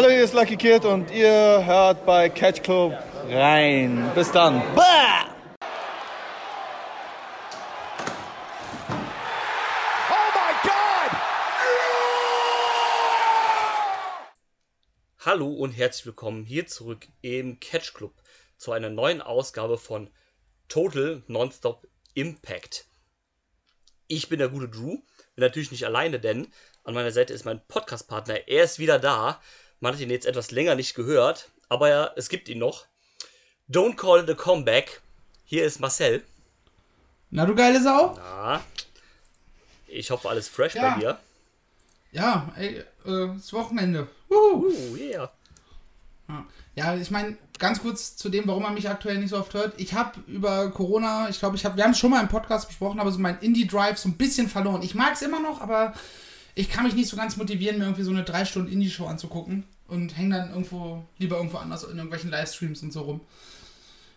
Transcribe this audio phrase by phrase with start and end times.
[0.00, 2.96] Hallo, hier ist Lucky Kid und ihr hört bei Catch Club
[3.28, 4.12] rein.
[4.14, 4.62] Bis dann.
[4.76, 5.26] Bah!
[15.18, 18.14] Hallo und herzlich willkommen hier zurück im Catch Club
[18.56, 20.10] zu einer neuen Ausgabe von
[20.68, 22.86] Total Nonstop Impact.
[24.06, 24.98] Ich bin der gute Drew,
[25.34, 26.46] bin natürlich nicht alleine, denn
[26.84, 28.46] an meiner Seite ist mein Podcast-Partner.
[28.46, 29.40] Er ist wieder da.
[29.80, 32.86] Man hat ihn jetzt etwas länger nicht gehört, aber ja, es gibt ihn noch.
[33.70, 35.00] Don't call it a comeback.
[35.44, 36.24] Hier ist Marcel.
[37.30, 38.14] Na, du geile Sau?
[38.16, 38.62] Na,
[39.86, 40.90] ich hoffe, alles fresh Ja.
[40.90, 41.18] bei dir.
[42.12, 44.08] Ja, ey, äh, ist Wochenende.
[44.30, 45.30] Uh, yeah.
[46.28, 49.52] Ja, ja ich meine, ganz kurz zu dem, warum man mich aktuell nicht so oft
[49.54, 49.74] hört.
[49.78, 52.68] Ich habe über Corona, ich glaube, ich habe, wir haben es schon mal im Podcast
[52.68, 54.82] besprochen, aber so mein Indie-Drive so ein bisschen verloren.
[54.82, 55.94] Ich mag es immer noch, aber
[56.58, 59.64] ich kann mich nicht so ganz motivieren, mir irgendwie so eine 3 Stunden Indie-Show anzugucken
[59.86, 63.20] und hänge dann irgendwo, lieber irgendwo anders in irgendwelchen Livestreams und so rum.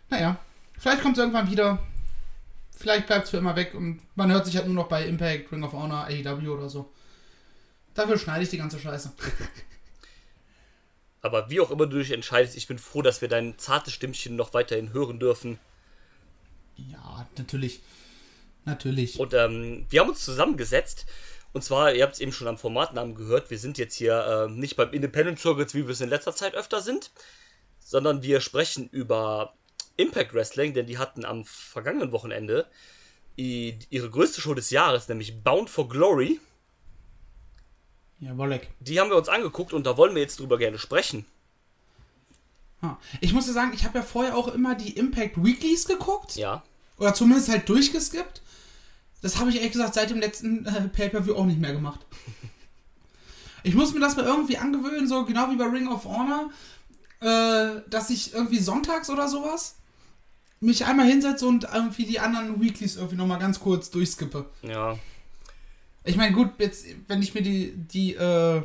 [0.10, 0.40] Naja,
[0.80, 1.86] vielleicht kommt es irgendwann wieder.
[2.72, 5.52] Vielleicht bleibt es für immer weg und man hört sich halt nur noch bei Impact,
[5.52, 6.92] Ring of Honor, AEW oder so.
[7.94, 9.12] Dafür schneide ich die ganze Scheiße.
[11.22, 14.36] Aber wie auch immer du dich entscheidest, ich bin froh, dass wir dein zartes Stimmchen
[14.36, 15.60] noch weiterhin hören dürfen.
[16.76, 17.82] Ja, natürlich.
[18.66, 19.20] Natürlich.
[19.20, 21.06] Und ähm, wir haben uns zusammengesetzt.
[21.54, 24.52] Und zwar, ihr habt es eben schon am Formatnamen gehört, wir sind jetzt hier äh,
[24.52, 27.12] nicht beim Independent Circuits, wie wir es in letzter Zeit öfter sind,
[27.80, 29.54] sondern wir sprechen über
[29.98, 32.68] Impact Wrestling, denn die hatten am vergangenen Wochenende
[33.38, 36.40] i- ihre größte Show des Jahres, nämlich Bound for Glory.
[38.20, 38.70] Ja, Wolleck.
[38.80, 41.26] Die haben wir uns angeguckt und da wollen wir jetzt drüber gerne sprechen.
[43.20, 46.36] Ich muss dir sagen, ich habe ja vorher auch immer die Impact Weeklies geguckt.
[46.36, 46.64] Ja.
[46.98, 48.42] Oder zumindest halt durchgeskippt.
[49.22, 52.00] Das habe ich ehrlich gesagt seit dem letzten äh, Pay-Per-View auch nicht mehr gemacht.
[53.64, 56.50] Ich muss mir das mal irgendwie angewöhnen, so genau wie bei Ring of Honor,
[57.22, 59.76] äh, dass ich irgendwie sonntags oder sowas
[60.60, 64.46] mich einmal hinsetze und irgendwie die anderen Weeklies irgendwie nochmal ganz kurz durchskippe.
[64.62, 64.98] Ja.
[66.04, 68.62] Ich meine, gut, jetzt, wenn ich mir die, die, äh,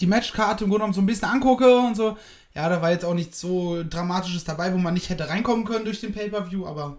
[0.00, 2.16] die Matchkarte im Grunde genommen so ein bisschen angucke und so,
[2.54, 5.84] ja, da war jetzt auch nichts so Dramatisches dabei, wo man nicht hätte reinkommen können
[5.84, 6.98] durch den Pay-Per-View, aber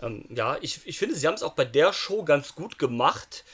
[0.00, 3.44] Ähm, ja, ich, ich finde, sie haben es auch bei der Show ganz gut gemacht.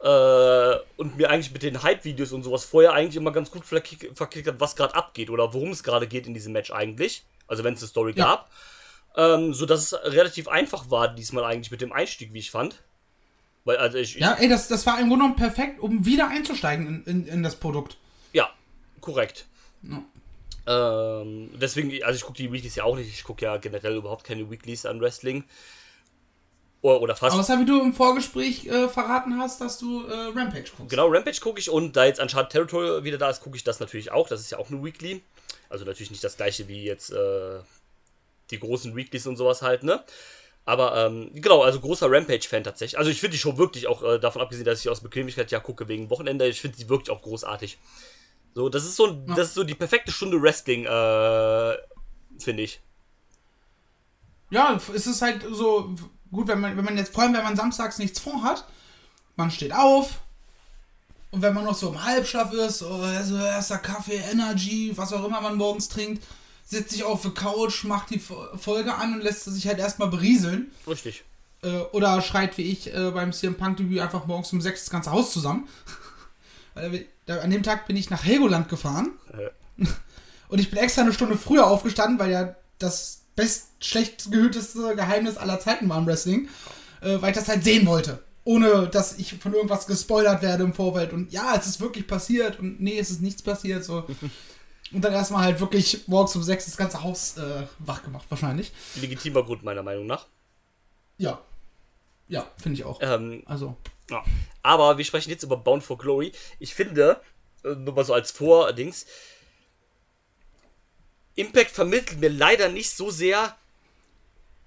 [0.00, 4.46] Äh, und mir eigentlich mit den Hype-Videos und sowas vorher eigentlich immer ganz gut verklickt
[4.46, 7.24] hat, was gerade abgeht oder worum es gerade geht in diesem Match eigentlich.
[7.46, 8.24] Also wenn es eine Story Ja.
[8.24, 8.50] gab.
[9.16, 12.82] Ähm, so dass es relativ einfach war diesmal eigentlich mit dem Einstieg, wie ich fand.
[13.64, 14.16] Weil, also ich.
[14.16, 17.42] ja, ey, das, das war im Grunde genommen perfekt, um wieder einzusteigen in, in, in
[17.42, 17.96] das Produkt.
[18.32, 18.50] Ja,
[19.00, 19.46] korrekt.
[19.82, 20.02] Ja.
[20.66, 23.08] Ähm, deswegen, also ich gucke die Weeklies ja auch nicht.
[23.08, 25.44] Ich gucke ja generell überhaupt keine Weeklies an Wrestling.
[26.84, 27.34] Oder, oder fast.
[27.34, 30.90] Außer wie du im Vorgespräch äh, verraten hast, dass du äh, Rampage guckst.
[30.90, 33.80] Genau, Rampage gucke ich und da jetzt Uncharted Territory wieder da ist, gucke ich das
[33.80, 34.28] natürlich auch.
[34.28, 35.22] Das ist ja auch eine Weekly.
[35.70, 37.60] Also natürlich nicht das gleiche wie jetzt äh,
[38.50, 40.04] die großen Weeklies und sowas halt, ne?
[40.66, 42.98] Aber ähm, genau, also großer Rampage-Fan tatsächlich.
[42.98, 45.60] Also ich finde die Show wirklich auch, äh, davon abgesehen, dass ich aus Bequemlichkeit ja
[45.60, 47.78] gucke wegen Wochenende, ich finde die wirklich auch großartig.
[48.54, 49.34] So, das ist so, ein- Ja.
[49.36, 51.76] das ist so die perfekte Stunde Wrestling, äh,
[52.38, 52.80] finde ich.
[54.50, 55.94] Ja, es ist halt so
[56.34, 58.64] gut, wenn man, wenn man jetzt, vor allem wenn man samstags nichts vorhat,
[59.36, 60.20] man steht auf
[61.30, 65.24] und wenn man noch so im Halbschlaf ist, so, so erster Kaffee, Energy, was auch
[65.24, 66.22] immer man morgens trinkt,
[66.64, 70.08] sitzt sich auf der Couch, macht die Fo- Folge an und lässt sich halt erstmal
[70.08, 70.70] berieseln.
[70.86, 71.24] Richtig.
[71.62, 74.90] Äh, oder schreit wie ich äh, beim CM Punk Debüt einfach morgens um sechs das
[74.90, 75.68] ganze Haus zusammen.
[76.74, 79.12] An dem Tag bin ich nach Helgoland gefahren.
[79.32, 79.84] Äh,
[80.48, 85.36] Und ich bin extra eine Stunde früher aufgestanden, weil ja das best schlecht gehüteste Geheimnis
[85.36, 86.48] aller Zeiten war im Wrestling,
[87.00, 88.22] äh, weil ich das halt sehen wollte.
[88.44, 91.12] Ohne dass ich von irgendwas gespoilert werde im Vorfeld.
[91.12, 93.84] Und ja, es ist wirklich passiert und nee, es ist nichts passiert.
[93.84, 94.06] So.
[94.92, 98.70] Und dann erstmal halt wirklich morgens um sechs das ganze Haus äh, wach gemacht, wahrscheinlich.
[99.00, 100.26] legitimer Grund meiner Meinung nach.
[101.18, 101.40] Ja.
[102.28, 103.00] Ja, finde ich auch.
[103.02, 103.76] Ähm, Also.
[104.10, 104.22] Ja.
[104.62, 106.32] Aber wir sprechen jetzt über Bound for Glory.
[106.60, 107.20] Ich finde,
[107.64, 109.06] äh, nur mal so als Vordings,
[111.36, 113.56] Impact vermittelt mir leider nicht so sehr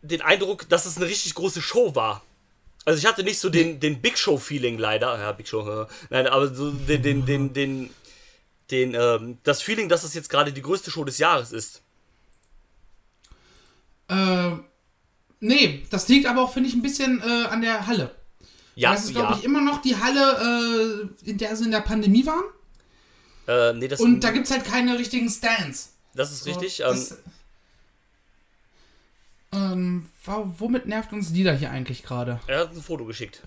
[0.02, 2.24] den Eindruck, dass es eine richtig große Show war.
[2.86, 5.20] Also ich hatte nicht so den, den Big Show-Feeling leider.
[5.20, 7.90] Ja, Big Show, äh, nein, aber so den, den, den, den,
[8.72, 11.82] den, ähm, das Feeling, dass es jetzt gerade die größte Show des Jahres ist.
[14.10, 14.52] Äh,
[15.42, 18.16] nee, das liegt aber auch, finde ich, ein bisschen äh, an der Halle.
[18.76, 19.38] Ja, das ist, glaube ja.
[19.40, 22.46] ich, immer noch die Halle, äh, in der sie in der Pandemie waren.
[23.48, 25.97] Äh, nee, das, Und da gibt es halt keine richtigen Stands.
[26.18, 26.82] Das ist So, richtig.
[26.82, 27.18] Ähm, das,
[29.54, 32.40] ähm, womit nervt uns die da hier eigentlich gerade?
[32.48, 33.44] er hat ein Foto geschickt.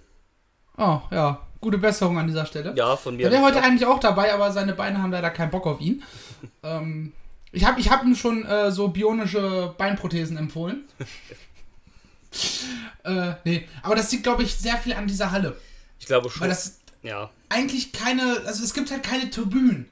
[0.79, 1.47] Oh, ja.
[1.61, 2.73] Gute Besserung an dieser Stelle.
[2.75, 3.27] Ja, von mir.
[3.27, 6.03] Er wäre heute eigentlich auch dabei, aber seine Beine haben leider keinen Bock auf ihn.
[6.63, 7.13] ähm,
[7.53, 10.85] ich habe ich hab ihm schon äh, so bionische Beinprothesen empfohlen.
[13.05, 15.55] äh, nee, aber das liegt, glaube ich, sehr viel an dieser Halle.
[15.99, 16.43] Ich glaube schon.
[16.43, 17.29] Weil das ja.
[17.51, 19.90] eigentlich keine, also es gibt halt keine Tribünen.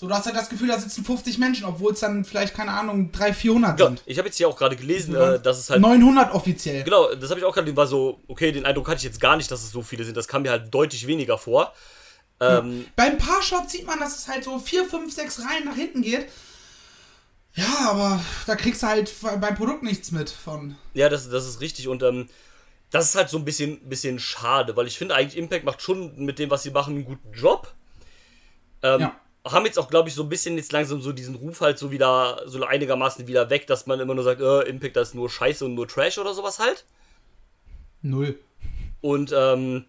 [0.00, 2.72] So, du hast halt das Gefühl, da sitzen 50 Menschen, obwohl es dann vielleicht, keine
[2.72, 3.86] Ahnung, 300, 400 ja.
[3.86, 4.02] sind.
[4.06, 5.82] Ich habe jetzt hier auch gerade gelesen, äh, dass es halt.
[5.82, 6.84] 900 offiziell.
[6.84, 9.36] Genau, das habe ich auch gerade, war so, okay, den Eindruck hatte ich jetzt gar
[9.36, 10.16] nicht, dass es so viele sind.
[10.16, 11.74] Das kam mir halt deutlich weniger vor.
[12.40, 16.00] Ähm, Beim Paar-Shot sieht man, dass es halt so 4, 5, 6 Reihen nach hinten
[16.00, 16.28] geht.
[17.52, 20.76] Ja, aber da kriegst du halt beim Produkt nichts mit von.
[20.94, 22.26] Ja, das, das ist richtig und ähm,
[22.90, 26.24] das ist halt so ein bisschen, bisschen schade, weil ich finde eigentlich Impact macht schon
[26.24, 27.74] mit dem, was sie machen, einen guten Job.
[28.82, 29.19] Ähm, Ja.
[29.44, 31.90] Haben jetzt auch, glaube ich, so ein bisschen jetzt langsam so diesen Ruf halt so
[31.90, 35.30] wieder, so einigermaßen wieder weg, dass man immer nur sagt, äh, Impact, das ist nur
[35.30, 36.84] Scheiße und nur Trash oder sowas halt.
[38.02, 38.38] Null.
[39.00, 39.86] Und ähm,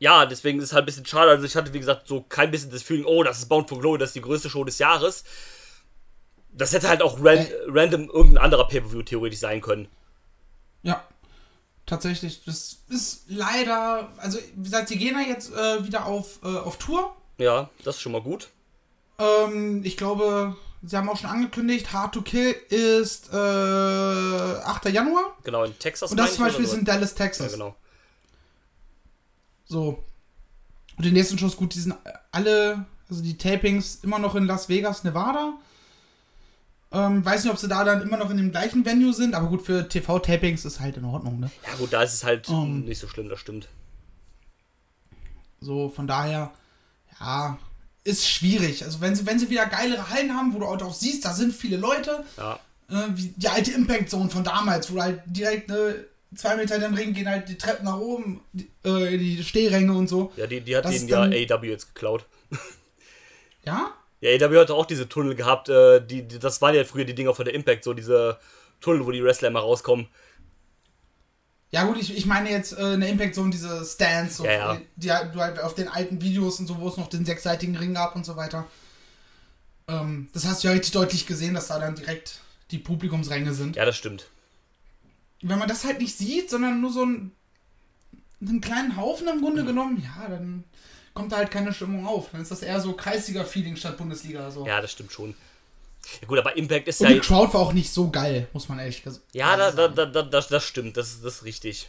[0.00, 1.30] ja, deswegen ist es halt ein bisschen schade.
[1.30, 3.78] Also ich hatte, wie gesagt, so kein bisschen das Feeling, oh, das ist Bound for
[3.78, 5.24] Glory, das ist die größte Show des Jahres.
[6.52, 7.50] Das hätte halt auch ran Äh.
[7.68, 9.88] random irgendein anderer Pay-Per-View theoretisch sein können.
[10.82, 11.04] Ja.
[11.86, 16.46] Tatsächlich, das ist leider, also wie gesagt, sie gehen ja jetzt äh, wieder auf, äh,
[16.46, 17.14] auf Tour.
[17.38, 18.48] Ja, das ist schon mal gut.
[19.18, 24.86] Ähm, ich glaube, sie haben auch schon angekündigt, Hard to Kill ist äh, 8.
[24.86, 25.36] Januar.
[25.42, 26.10] Genau, in Texas.
[26.10, 27.14] Und das zum Beispiel ist in Dallas.
[27.14, 27.46] Texas.
[27.46, 27.76] Ja, genau.
[29.66, 30.02] So.
[30.96, 31.94] Und die nächsten Shows, gut, die sind
[32.30, 35.54] alle, also die Tapings immer noch in Las Vegas, Nevada.
[36.92, 39.48] Ähm, weiß nicht, ob sie da dann immer noch in dem gleichen Venue sind, aber
[39.48, 41.50] gut, für TV-Tapings ist halt in Ordnung, ne?
[41.66, 42.84] Ja, gut, da ist es halt Ähm.
[42.84, 43.68] nicht so schlimm, das stimmt.
[45.60, 46.52] So, von daher,
[47.20, 47.58] ja,
[48.04, 48.84] ist schwierig.
[48.84, 51.54] Also wenn sie, wenn sie wieder geilere Hallen haben, wo du auch siehst, da sind
[51.54, 52.58] viele Leute, Ja.
[52.90, 56.04] äh, die alte Impact Zone von damals, wo halt direkt ne,
[56.36, 59.92] zwei Meter in den Ring gehen halt die Treppen nach oben, die, äh, die Stehränge
[59.94, 60.32] und so.
[60.36, 62.24] Ja, die, die hat Das denen ja AW jetzt geklaut.
[63.64, 63.92] Ja?
[64.20, 65.68] Ja, AW hatte auch diese Tunnel gehabt.
[65.68, 68.38] Äh, die, die, das waren ja früher die Dinger von der Impact, so diese
[68.80, 70.08] Tunnel, wo die Wrestler immer rauskommen.
[71.74, 74.80] Ja gut, ich, ich meine jetzt äh, eine Impact Zone, diese Stands, so, Ja, ja.
[74.94, 77.74] die halt- du halt auf den alten Videos und so, wo es noch den sechsseitigen
[77.76, 78.64] Ring gab und so weiter.
[79.88, 82.38] Ähm, das hast du ja richtig deutlich gesehen, dass da dann direkt
[82.70, 83.74] die Publikumsränge sind.
[83.74, 84.26] Ja, das stimmt.
[85.42, 87.32] Wenn man das halt nicht sieht, sondern nur so einen,
[88.40, 89.42] einen kleinen Haufen im Mhm.
[89.42, 90.62] Grunde genommen, ja, dann
[91.12, 92.28] kommt da halt keine Stimmung auf.
[92.30, 94.48] Dann ist das eher so Kreisliga-Feeling statt Bundesliga.
[94.52, 94.64] So.
[94.64, 95.34] Ja, das stimmt schon.
[96.20, 97.14] Ja, gut, aber Impact ist Und ja.
[97.14, 99.94] die Crowd war auch nicht so geil, muss man ehrlich gesagt Ja, da, da, sagen.
[99.96, 100.96] da, da, das, das stimmt.
[100.96, 101.88] Das, das ist richtig.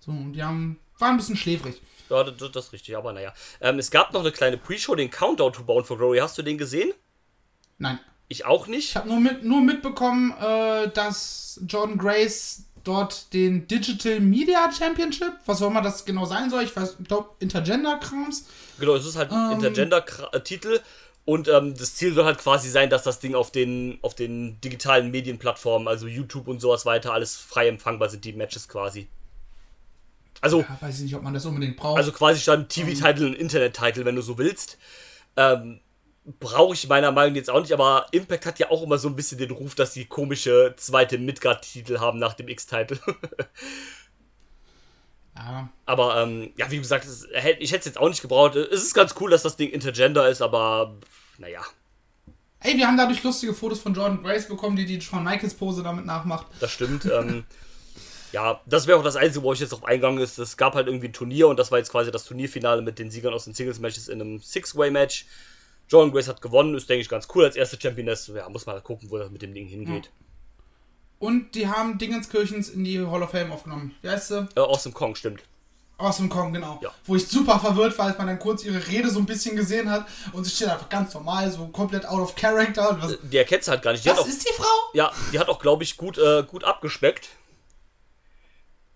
[0.00, 1.80] So, und die haben, waren ein bisschen schläfrig.
[2.08, 3.32] Ja, das, das ist richtig, aber naja.
[3.60, 6.18] Ähm, es gab noch eine kleine Pre-Show, den Countdown to Bound for Glory.
[6.18, 6.92] Hast du den gesehen?
[7.78, 8.00] Nein.
[8.28, 8.90] Ich auch nicht.
[8.90, 15.34] Ich habe nur, mit, nur mitbekommen, äh, dass Jordan Grace dort den Digital Media Championship,
[15.46, 18.46] was auch immer das genau sein soll, ich weiß, ich glaube Intergender-Krams,
[18.78, 19.58] Genau, es ist halt ein Ähm.
[19.58, 20.80] Intergender-Titel.
[21.30, 24.60] Und ähm, das Ziel soll halt quasi sein, dass das Ding auf den, auf den
[24.62, 29.06] digitalen Medienplattformen, also YouTube und sowas weiter, alles frei empfangbar sind, die Matches quasi.
[30.40, 31.98] Also, ja, weiß ich nicht, ob man das unbedingt braucht.
[31.98, 34.76] also quasi statt TV-Titel, ein Internet-Titel, wenn du so willst.
[35.36, 35.78] Ähm,
[36.40, 39.06] Brauche ich meiner Meinung nach jetzt auch nicht, aber Impact hat ja auch immer so
[39.06, 42.98] ein bisschen den Ruf, dass sie komische zweite Midgard-Titel haben nach dem X-Titel.
[45.36, 48.56] ja, aber ähm, ja, wie gesagt, ich hätte es jetzt auch nicht gebraucht.
[48.56, 50.96] Es ist ganz cool, dass das Ding Intergender ist, aber
[51.40, 51.62] naja,
[52.62, 55.82] Ey, wir haben dadurch lustige Fotos von Jordan Grace bekommen, die die Shawn Michaels Pose
[55.82, 56.46] damit nachmacht.
[56.60, 57.06] das stimmt.
[57.06, 57.44] ähm,
[58.32, 60.38] ja, das wäre auch das Einzige, wo ich jetzt drauf eingegangen ist.
[60.38, 63.10] Es gab halt irgendwie ein Turnier und das war jetzt quasi das Turnierfinale mit den
[63.10, 65.24] Siegern aus den Singles-Matches in einem Six-Way-Match.
[65.88, 68.28] Jordan Grace hat gewonnen, ist, denke ich, ganz cool als erste Championess.
[68.28, 70.10] Ja, muss mal gucken, wo das mit dem Ding hingeht.
[71.18, 73.94] Und die haben Dingenskirchens in die Hall of Fame aufgenommen.
[74.02, 74.48] Wie heißt sie?
[74.54, 75.42] Äh, Awesome Kong, stimmt.
[76.00, 76.78] Awesome Kong, genau.
[76.82, 76.90] Ja.
[77.04, 79.90] Wo ich super verwirrt war, als man dann kurz ihre Rede so ein bisschen gesehen
[79.90, 82.90] hat und sie steht einfach ganz normal, so komplett out of character.
[82.90, 84.04] Und was, Die erkennt halt gar nicht.
[84.04, 84.64] Die das auch, ist die Frau?
[84.94, 87.28] ja, die hat auch, glaube ich, gut, äh, gut abgespeckt.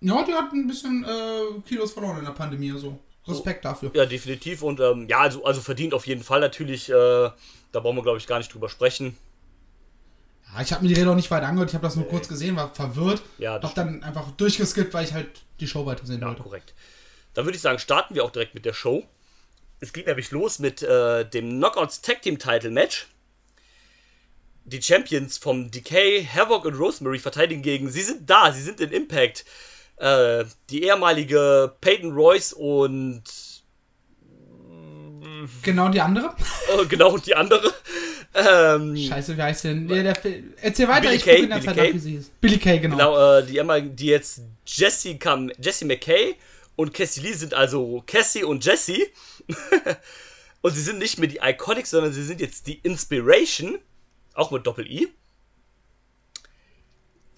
[0.00, 2.98] Ja, die hat ein bisschen äh, Kilos verloren in der Pandemie, so.
[3.26, 3.90] Respekt dafür.
[3.94, 4.62] Ja, definitiv.
[4.62, 6.90] Und ähm, ja, also, also verdient auf jeden Fall natürlich.
[6.90, 9.16] Äh, da brauchen wir, glaube ich, gar nicht drüber sprechen.
[10.54, 12.28] Ja, ich habe mir die Rede auch nicht weiter angehört, ich habe das nur kurz
[12.28, 13.22] gesehen, war verwirrt.
[13.38, 16.42] Ja, hab dann einfach durchgeskippt, weil ich halt die Show weitersehen Ja, wollte.
[16.42, 16.74] korrekt.
[17.34, 19.04] Dann würde ich sagen, starten wir auch direkt mit der Show.
[19.80, 23.08] Es geht nämlich los mit äh, dem Knockouts Tag Team Title Match.
[24.64, 27.90] Die Champions vom Decay, Havoc und Rosemary verteidigen gegen.
[27.90, 29.44] Sie sind da, sie sind in Impact.
[29.96, 33.22] Äh, die ehemalige Peyton Royce und
[35.62, 36.34] Genau die andere.
[36.80, 37.72] äh, genau die andere.
[38.34, 39.86] Ähm, Scheiße, wie heißt denn?
[39.86, 40.16] Der, der,
[40.60, 42.30] erzähl weiter, Billy ich gucke in der Billy Zeit nach, wie sie hieß.
[42.40, 42.96] Billy Kay, genau.
[42.96, 46.36] Genau, äh, die, die jetzt Jessica, Jessie McKay
[46.76, 49.06] und Cassie Lee sind also Cassie und Jessie.
[50.62, 53.78] und sie sind nicht mehr die Iconics, sondern sie sind jetzt die Inspiration,
[54.34, 55.08] auch mit Doppel-I.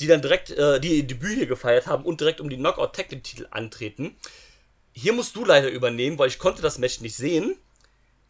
[0.00, 3.08] Die dann direkt äh, die Debüt hier gefeiert haben und direkt um die Knockout Tag
[3.08, 4.16] Titel antreten.
[4.92, 7.56] Hier musst du leider übernehmen, weil ich konnte das Match nicht sehen.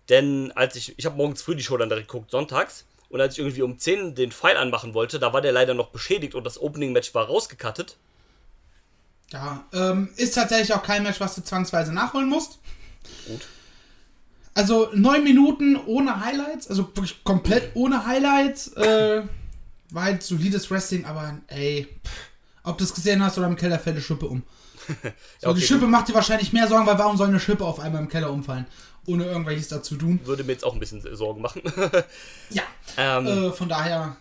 [0.08, 2.84] Denn als ich, ich habe morgens früh die Show dann direkt geguckt, sonntags.
[3.08, 5.90] Und als ich irgendwie um 10 den Pfeil anmachen wollte, da war der leider noch
[5.90, 7.96] beschädigt und das Opening-Match war rausgekattet.
[9.33, 12.59] Ja, ähm, ist tatsächlich auch kein Match, was du zwangsweise nachholen musst.
[13.26, 13.47] Gut.
[14.54, 18.68] Also neun Minuten ohne Highlights, also wirklich komplett ohne Highlights.
[18.75, 19.23] Äh,
[19.90, 22.12] war halt solides Wrestling, aber ey, pff,
[22.62, 24.42] ob du es gesehen hast oder im Keller fällt eine Schippe um.
[25.40, 27.80] So, okay, die Schippe macht dir wahrscheinlich mehr Sorgen, weil warum soll eine Schippe auf
[27.80, 28.66] einmal im Keller umfallen?
[29.06, 30.21] Ohne irgendwelches dazu tun.
[30.25, 31.62] Würde mir jetzt auch ein bisschen Sorgen machen.
[32.50, 32.62] Ja.
[32.97, 34.16] ähm, Äh, von daher.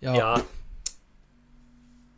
[0.00, 0.14] Ja.
[0.14, 0.42] ja.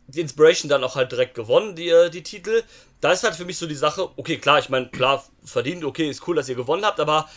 [0.09, 2.63] Die Inspiration dann auch halt direkt gewonnen, die, äh, die Titel.
[3.01, 6.09] Da ist halt für mich so die Sache, okay, klar, ich meine, klar, verdient, okay,
[6.09, 7.29] ist cool, dass ihr gewonnen habt, aber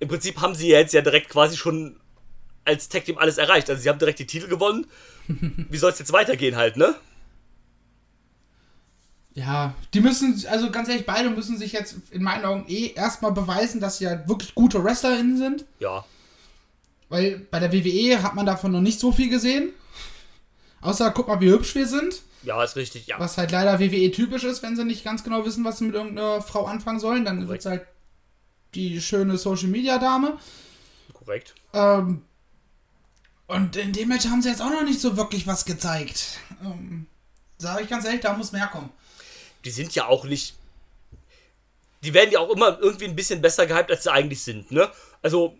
[0.00, 1.96] im Prinzip haben sie ja jetzt ja direkt quasi schon
[2.64, 3.68] als Tag Team alles erreicht.
[3.70, 4.86] Also sie haben direkt die Titel gewonnen.
[5.28, 6.94] Wie soll es jetzt weitergehen halt, ne?
[9.34, 13.32] Ja, die müssen, also ganz ehrlich, beide müssen sich jetzt in meinen Augen eh erstmal
[13.32, 15.64] beweisen, dass sie halt wirklich gute WrestlerInnen sind.
[15.78, 16.04] Ja,
[17.08, 19.72] Weil bei der WWE hat man davon noch nicht so viel gesehen.
[20.82, 22.22] Außer, guck mal, wie hübsch wir sind.
[22.42, 23.18] ja, ist richtig, ja.
[23.18, 25.94] Was halt leider WWE typisch ist, wenn sie nicht ganz genau wissen, was sie mit
[25.94, 27.24] irgendeiner Frau anfangen sollen.
[27.24, 27.86] Dann wird es halt
[28.74, 30.38] die schöne Social Media Dame.
[31.14, 31.54] Korrekt.
[31.72, 32.22] Ähm,
[33.46, 36.38] und in dem Match haben sie jetzt auch noch nicht so wirklich was gezeigt.
[36.64, 37.06] Ähm,
[37.58, 38.90] Sage ich ganz ehrlich, da muss mehr kommen.
[39.64, 40.56] die sind ja auch nicht.
[42.02, 44.90] Die werden ja auch immer irgendwie ein bisschen besser gehypt, als sie eigentlich sind, ne?
[45.22, 45.56] Also,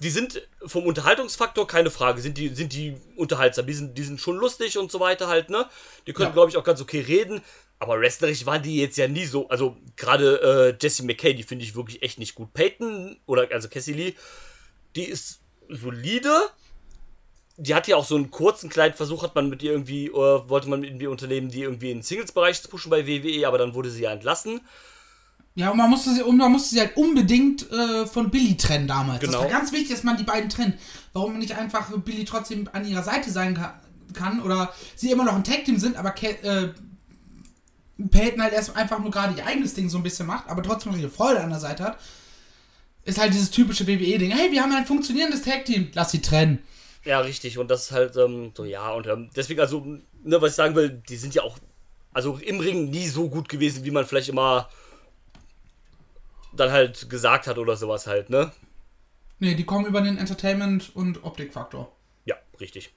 [0.00, 4.20] die sind vom Unterhaltungsfaktor keine Frage, sind die, sind die unterhaltsam, die sind, die sind
[4.20, 5.66] schon lustig und so weiter halt, ne?
[6.06, 6.32] Die können, Ja.
[6.32, 7.40] glaube ich, auch ganz okay reden,
[7.80, 11.64] aber wrestlerisch waren die jetzt ja nie so, also gerade äh, Jessie McKay, die finde
[11.64, 12.54] ich wirklich echt nicht gut.
[12.54, 14.14] Peyton, oder also Cassie Lee,
[14.94, 16.30] die ist solide,
[17.56, 20.12] die hat ja auch so einen kurzen kleinen Versuch, hat man mit ihr irgendwie, äh,
[20.12, 23.58] wollte man mit ihr unternehmen, die irgendwie in den Singles-Bereich zu pushen bei WWE, aber
[23.58, 24.60] dann wurde sie ja entlassen.
[25.56, 28.88] Ja, und man musste sie, und man musste sie halt unbedingt äh, von Billy trennen
[28.88, 29.20] damals.
[29.20, 29.32] Genau.
[29.32, 30.74] Das war ganz wichtig, dass man die beiden trennt.
[31.12, 33.80] Warum nicht einfach Billy trotzdem an ihrer Seite sein ka
[34.12, 36.68] kann oder sie immer noch ein Tag-Team sind, aber Ke äh,
[38.10, 40.92] Peyton halt erst einfach nur gerade ihr eigenes Ding so ein bisschen macht, aber trotzdem
[40.92, 41.98] noch ihre Freude an der Seite hat.
[43.04, 44.30] Ist halt dieses typische WWE-Ding.
[44.30, 45.90] Hey, wir haben ein funktionierendes Tag-Team.
[45.94, 46.62] Lass sie trennen.
[47.04, 49.80] Ja, richtig, und das ist halt ähm, so, ja, und ähm, deswegen, also,
[50.22, 51.58] ne, was ich sagen will, die sind ja auch,
[52.12, 54.68] also im Ring nie so gut gewesen, wie man vielleicht immer
[56.56, 58.52] dann halt gesagt hat oder sowas halt, ne?
[59.38, 61.90] Nee, die kommen über den Entertainment- und Optikfaktor.
[62.24, 62.92] Ja, richtig.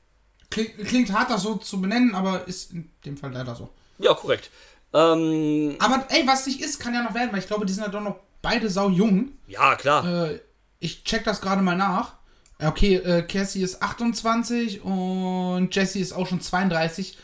[0.49, 3.69] Klingt, klingt hart, das so zu benennen, aber ist in dem Fall leider so.
[3.97, 4.49] Ja, korrekt.
[4.93, 7.83] Ähm, Aber ey, was nicht ist, kann ja noch werden, weil ich glaube, die sind
[7.83, 9.33] ja doch noch beide sau jung.
[9.47, 10.05] ja, klar.
[10.31, 10.39] Äh,
[10.79, 12.13] ich check das gerade mal nach.
[12.59, 17.17] Okay, äh, Cassie ist 28 und Jessie ist auch schon 32.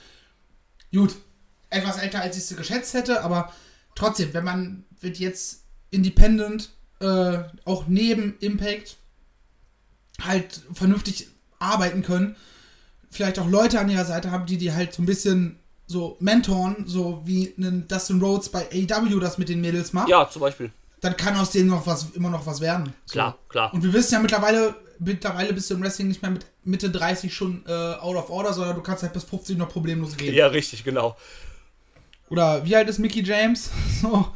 [0.94, 1.16] Gut,
[1.70, 3.52] etwas älter als ich sie geschätzt hätte, aber
[3.96, 5.63] trotzdem, wenn man wird jetzt
[5.94, 6.70] independent,
[7.00, 8.98] äh, auch neben Impact
[10.22, 11.28] halt vernünftig
[11.60, 12.36] arbeiten können,
[13.10, 16.86] vielleicht auch Leute an ihrer Seite haben, die die halt so ein bisschen so mentoren,
[16.88, 20.72] so wie einen Dustin Rhodes bei AEW das mit den Mädels macht ja, zum Beispiel.
[21.02, 22.94] dann kann aus denen noch was, immer noch was werden.
[23.06, 23.14] So.
[23.14, 23.74] Klar, klar.
[23.74, 27.34] Und wir wissen ja mittlerweile, mittlerweile bist du im Wrestling nicht mehr mit Mitte 30
[27.34, 30.34] schon äh, out of order, sondern du kannst halt bis 50 noch problemlos gehen.
[30.34, 31.18] Ja, richtig, genau.
[32.30, 33.70] Oder wie alt ist Mickey James?
[34.02, 34.28] So,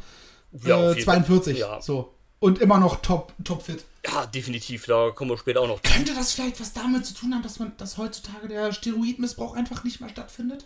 [0.64, 1.60] Ja, äh, jeden 42.
[1.60, 1.70] Fall.
[1.70, 1.82] Ja.
[1.82, 2.14] So.
[2.40, 3.84] Und immer noch top, top fit.
[4.06, 5.82] Ja, definitiv, da kommen wir später auch noch.
[5.82, 9.82] Könnte das vielleicht was damit zu tun haben, dass man, dass heutzutage der Steroidmissbrauch einfach
[9.82, 10.64] nicht mehr stattfindet?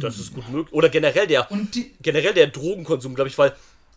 [0.00, 0.72] Das ist gut möglich.
[0.72, 1.48] Oder generell der,
[2.00, 3.54] generell der Drogenkonsum, glaube ich, weil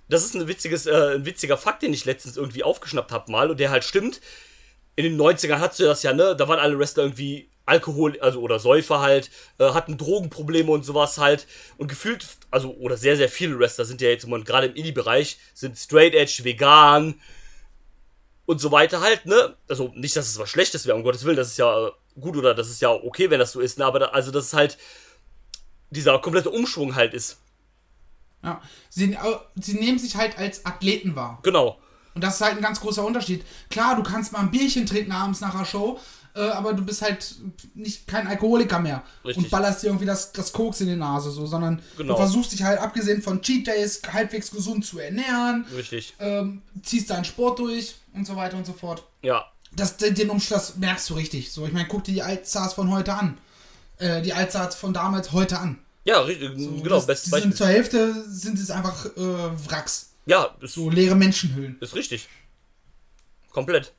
[0.10, 3.52] das ist ein, witziges, äh, ein witziger Fakt, den ich letztens irgendwie aufgeschnappt habe mal
[3.52, 4.20] und der halt stimmt.
[4.96, 6.36] In den 90ern hattest du das ja, ne?
[6.36, 11.18] Da waren alle Wrestler irgendwie Alkohol, also oder Säufer halt, äh, hatten Drogenprobleme und sowas
[11.18, 11.48] halt.
[11.78, 15.38] Und gefühlt, also, oder sehr, sehr viele Wrestler sind ja jetzt immer, gerade im Indie-Bereich,
[15.54, 17.22] sind straight edge, vegan
[18.46, 19.56] und so weiter halt, ne?
[19.70, 22.36] Also nicht, dass es was Schlechtes wäre, um Gottes Willen, das ist ja äh, gut
[22.36, 23.86] oder das ist ja okay, wenn das so ist, ne?
[23.86, 24.78] Aber da, also das ist halt
[25.92, 27.38] dieser komplette Umschwung halt ist.
[28.44, 29.18] ja, sie,
[29.56, 31.40] sie nehmen sich halt als Athleten wahr.
[31.44, 31.78] Genau.
[32.16, 33.46] Und das ist halt ein ganz großer Unterschied.
[33.70, 36.00] Klar, du kannst mal ein Bierchen trinken abends nach der Show,
[36.36, 37.36] äh, aber du bist halt
[37.76, 39.44] nicht kein Alkoholiker mehr Richtig.
[39.46, 42.14] und ballerst dir irgendwie das, das Koks in die Nase, so, sondern Genau.
[42.14, 46.14] du versuchst dich halt abgesehen von Cheat Days halbwegs gesund zu ernähren, Richtig.
[46.20, 49.04] ähm, ziehst deinen Sport durch und so weiter und so fort.
[49.22, 49.46] Ja.
[49.72, 51.52] das, den den Umschluss merkst du richtig.
[51.52, 53.38] So, ich meine, guck dir die Altstars von heute an.
[53.98, 55.78] Äh, die Altstars von damals heute an.
[56.06, 57.52] Ja, richtig, So, genau, das, bestes Beispiel.
[57.52, 59.20] sind zur Hälfte sind es einfach äh,
[59.70, 60.12] Wracks.
[60.26, 61.78] Ja, ist, So leere Menschenhüllen.
[61.82, 62.28] ist richtig.
[63.52, 63.94] Komplett.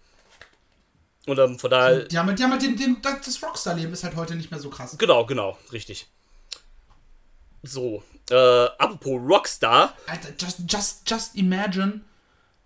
[1.26, 3.92] Und ähm, von daher, Die haben, halt- die haben halt den, den, das das Rockstar-Leben
[3.92, 4.96] ist halt heute nicht mehr so krass.
[4.98, 6.08] genau, genau, richtig.
[7.62, 8.34] So, äh,
[8.78, 12.00] apropos Rockstar, Alter, just, just, just imagine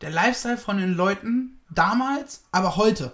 [0.01, 3.13] der Lifestyle von den Leuten damals, aber heute.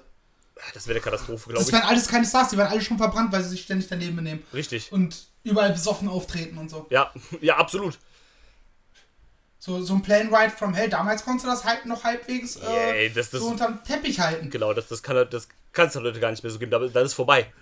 [0.74, 1.72] das wäre eine Katastrophe, glaube Das ich.
[1.72, 4.42] wären alles keine Stars, die waren alle schon verbrannt, weil sie sich ständig daneben benehmen.
[4.52, 4.92] Richtig.
[4.92, 6.86] Und überall besoffen auftreten und so.
[6.90, 7.98] Ja, ja, absolut.
[9.62, 12.92] So, so ein Plane Ride from Hell, damals konntest du das halt noch halbwegs äh,
[13.04, 14.48] Ey, das- das- so unterm Teppich halten.
[14.48, 16.70] Genau, das, das kann das kann es heute gar nicht mehr so geben.
[16.70, 17.52] Da- Dann ist vorbei.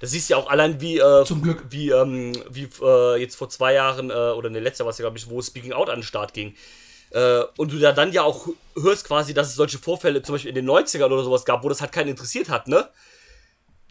[0.00, 1.64] Das siehst du ja auch allein wie äh, Zum Glück.
[1.70, 5.04] wie ähm, wie äh, jetzt vor zwei Jahren äh, oder ne letzter war es ja
[5.04, 6.54] glaube ich, wo Speaking Out an den Start ging.
[7.10, 10.50] Äh, und du da dann ja auch hörst quasi, dass es solche Vorfälle zum Beispiel
[10.50, 12.86] in den 90ern oder sowas gab, wo das halt keinen interessiert hat, ne?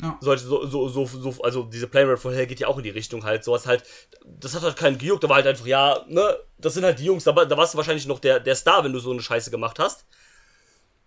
[0.01, 0.17] Ja.
[0.21, 3.23] So, so, so, so, also diese Playmate von Hell geht ja auch in die Richtung
[3.23, 3.83] halt, sowas halt,
[4.25, 7.05] das hat halt keinen gejuckt, da war halt einfach, ja, ne, das sind halt die
[7.05, 9.49] Jungs, da, da warst du wahrscheinlich noch der, der Star, wenn du so eine Scheiße
[9.49, 10.05] gemacht hast.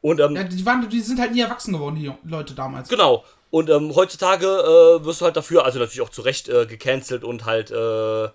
[0.00, 2.88] Und, ähm, Ja, die, waren, die sind halt nie erwachsen geworden, die Leute damals.
[2.88, 3.24] Genau.
[3.50, 7.22] Und ähm, heutzutage äh, wirst du halt dafür, also natürlich auch zu Recht äh, gecancelt
[7.22, 8.28] und halt äh,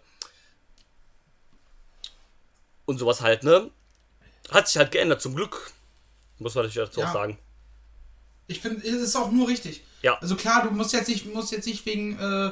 [2.85, 3.71] und sowas halt, ne?
[4.51, 5.71] Hat sich halt geändert, zum Glück.
[6.37, 7.07] Muss man natürlich dazu Ja.
[7.09, 7.37] auch sagen.
[8.47, 9.83] Ich finde, es ist auch nur richtig.
[10.01, 10.17] Ja.
[10.21, 12.51] Also klar, du musst jetzt nicht, musst jetzt nicht wegen, äh,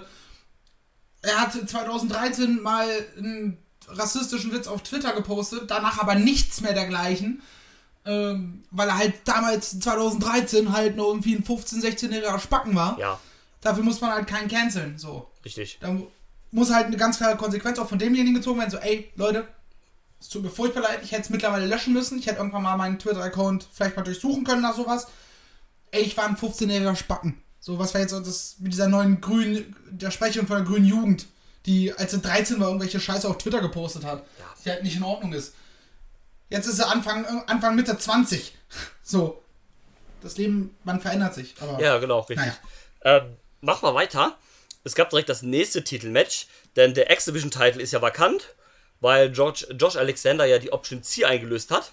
[1.21, 3.57] er hatte 2013 mal einen
[3.87, 7.41] rassistischen Witz auf Twitter gepostet, danach aber nichts mehr dergleichen,
[8.05, 12.97] ähm, weil er halt damals 2013 halt noch irgendwie ein 15-, 16-jähriger Spacken war.
[12.99, 13.19] Ja,
[13.61, 15.29] Dafür muss man halt keinen canceln, so.
[15.45, 15.77] richtig.
[15.79, 16.07] Da mu-
[16.51, 19.47] muss halt eine ganz klare Konsequenz auch von demjenigen gezogen werden, so, ey, Leute,
[20.19, 22.75] es tut mir furchtbar leid, ich hätte es mittlerweile löschen müssen, ich hätte irgendwann mal
[22.77, 25.07] meinen Twitter-Account vielleicht mal durchsuchen können nach sowas.
[25.93, 27.41] Ey, ich war ein 15-jähriger Spacken.
[27.59, 31.27] So, was war jetzt das mit dieser neuen grünen, der Sprecherin von der grünen Jugend,
[31.67, 34.25] die als sie 13 war, irgendwelche Scheiße auf Twitter gepostet hat,
[34.65, 35.53] die halt nicht in Ordnung ist.
[36.49, 38.55] Jetzt ist sie Anfang, Anfang Mitte 20.
[39.03, 39.43] So.
[40.23, 41.53] Das Leben, man verändert sich.
[41.59, 42.37] Aber Ja, genau, richtig.
[42.37, 42.55] Naja.
[43.03, 44.35] Ähm, machen wir weiter.
[44.83, 48.55] Es gab direkt das nächste Titelmatch, denn der X-Division-Titel ist ja vakant,
[48.99, 51.91] weil George, Josh Alexander ja die Option C eingelöst hat.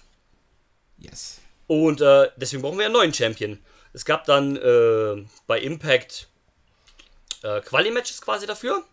[0.97, 1.37] yes.
[1.67, 3.59] Und äh, deswegen brauchen wir einen neuen Champion.
[3.93, 6.27] Es gab dann äh, bei Impact
[7.43, 8.83] äh, Quali-Matches quasi dafür.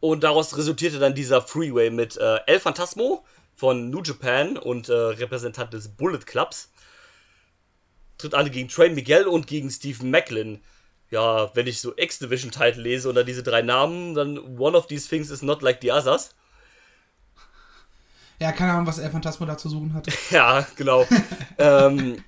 [0.00, 3.24] Und daraus resultierte dann dieser Freeway mit äh, El Phantasmo
[3.56, 6.70] von New Japan und äh, Repräsentant des Bullet Clubs.
[8.18, 10.60] Tritt an gegen Trey Miguel und gegen Stephen Macklin.
[11.10, 15.08] Ja, wenn ich so X-Division-Titel lese und dann diese drei Namen, dann one of these
[15.08, 16.34] things is not like the others.
[18.40, 20.12] Ja, keine Ahnung, was El Phantasmo da zu suchen hatte.
[20.30, 21.06] Ja, genau.
[21.58, 22.22] ähm,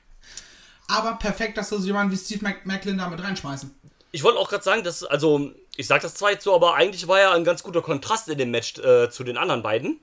[0.89, 3.75] Aber perfekt, dass du so jemanden wie Steve Mac Macklin da mit reinschmeißen.
[4.13, 7.07] Ich wollte auch gerade sagen, dass, also, ich sag das zwar jetzt so, aber eigentlich
[7.09, 10.01] war ja ein ganz guter Kontrast in dem Match äh, zu den anderen beiden.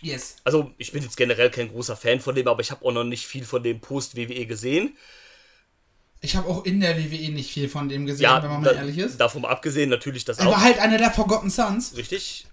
[0.00, 0.36] Yes.
[0.44, 3.04] Also, ich bin jetzt generell kein großer Fan von dem, aber ich habe auch noch
[3.04, 4.96] nicht viel von dem Post-WWE gesehen.
[6.20, 8.74] Ich habe auch in der WWE nicht viel von dem gesehen, Ja, wenn man mal
[8.74, 9.18] da, ehrlich ist.
[9.18, 10.52] davon mal abgesehen, natürlich das Er auch.
[10.52, 11.96] war halt einer der Forgotten Sons.
[11.96, 12.46] Richtig.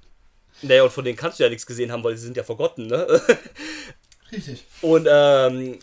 [0.62, 2.88] Naja, und von denen kannst du ja nichts gesehen haben, weil sie sind ja forgotten,
[2.88, 3.22] ne?
[4.32, 4.64] Richtig.
[4.82, 5.80] Und, ähm,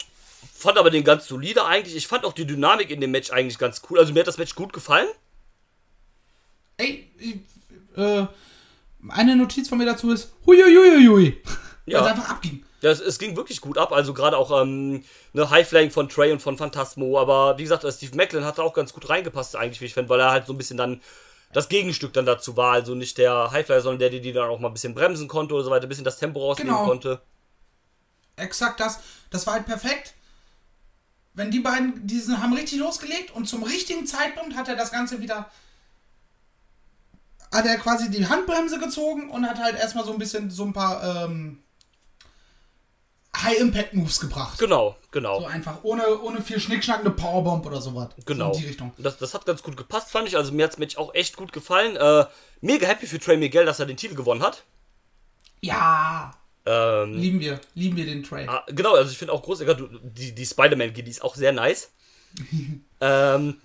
[0.62, 1.94] fand aber den ganz solide eigentlich.
[1.96, 3.98] Ich fand auch die Dynamik in dem Match eigentlich ganz cool.
[3.98, 5.09] Also, mir hat das Match gut gefallen.
[6.79, 7.11] Ey,
[7.96, 8.27] äh,
[9.09, 11.42] eine Notiz von mir dazu ist, huiuiuiui.
[11.85, 11.98] Ja.
[11.98, 12.64] Weil es einfach abging.
[12.81, 13.90] Ja, es, es ging wirklich gut ab.
[13.90, 17.18] Also gerade auch ähm, ne, Highflying von Trey und von Phantasmo.
[17.18, 20.09] Aber wie gesagt, Steve Macklin hat da auch ganz gut reingepasst eigentlich, wie ich finde,
[20.09, 21.01] weil er halt so ein bisschen dann
[21.53, 22.72] das Gegenstück dann dazu war.
[22.72, 25.55] Also nicht der Highflyer, sondern der, der die dann auch mal ein bisschen bremsen konnte
[25.55, 26.87] oder so weiter, ein bisschen das Tempo rausnehmen Genau.
[26.87, 27.20] konnte.
[28.37, 29.01] Exakt das.
[29.31, 30.14] Das war halt perfekt.
[31.35, 34.90] Wenn die beiden, die sind, haben richtig losgelegt und zum richtigen Zeitpunkt hat er das
[34.92, 35.51] Ganze wieder.
[37.51, 40.73] Hat er quasi die Handbremse gezogen und hat halt erstmal so ein bisschen so ein
[40.73, 41.62] paar ähm,
[43.37, 44.59] High-Impact-Moves gebracht.
[44.59, 45.40] Genau, genau.
[45.40, 48.09] So einfach, ohne, ohne viel Schnickschnack, eine Powerbomb oder sowas.
[48.27, 48.53] Genau.
[48.53, 48.92] So in die Richtung.
[48.99, 50.37] Das, das hat ganz gut gepasst, fand ich.
[50.37, 51.97] Also mir hat Match auch echt gut gefallen.
[51.97, 52.27] Äh,
[52.61, 54.64] mega happy für Trey Miguel, dass er den Titel gewonnen hat.
[55.61, 56.33] Ja,
[56.64, 57.61] Ähm, lieben wir.
[57.75, 58.48] Lieben wir den Trade.
[58.48, 59.64] Ah, genau, also ich finde auch groß,
[60.03, 61.92] die, die Spider-Man-G, die ist auch sehr nice.
[63.01, 63.57] ähm,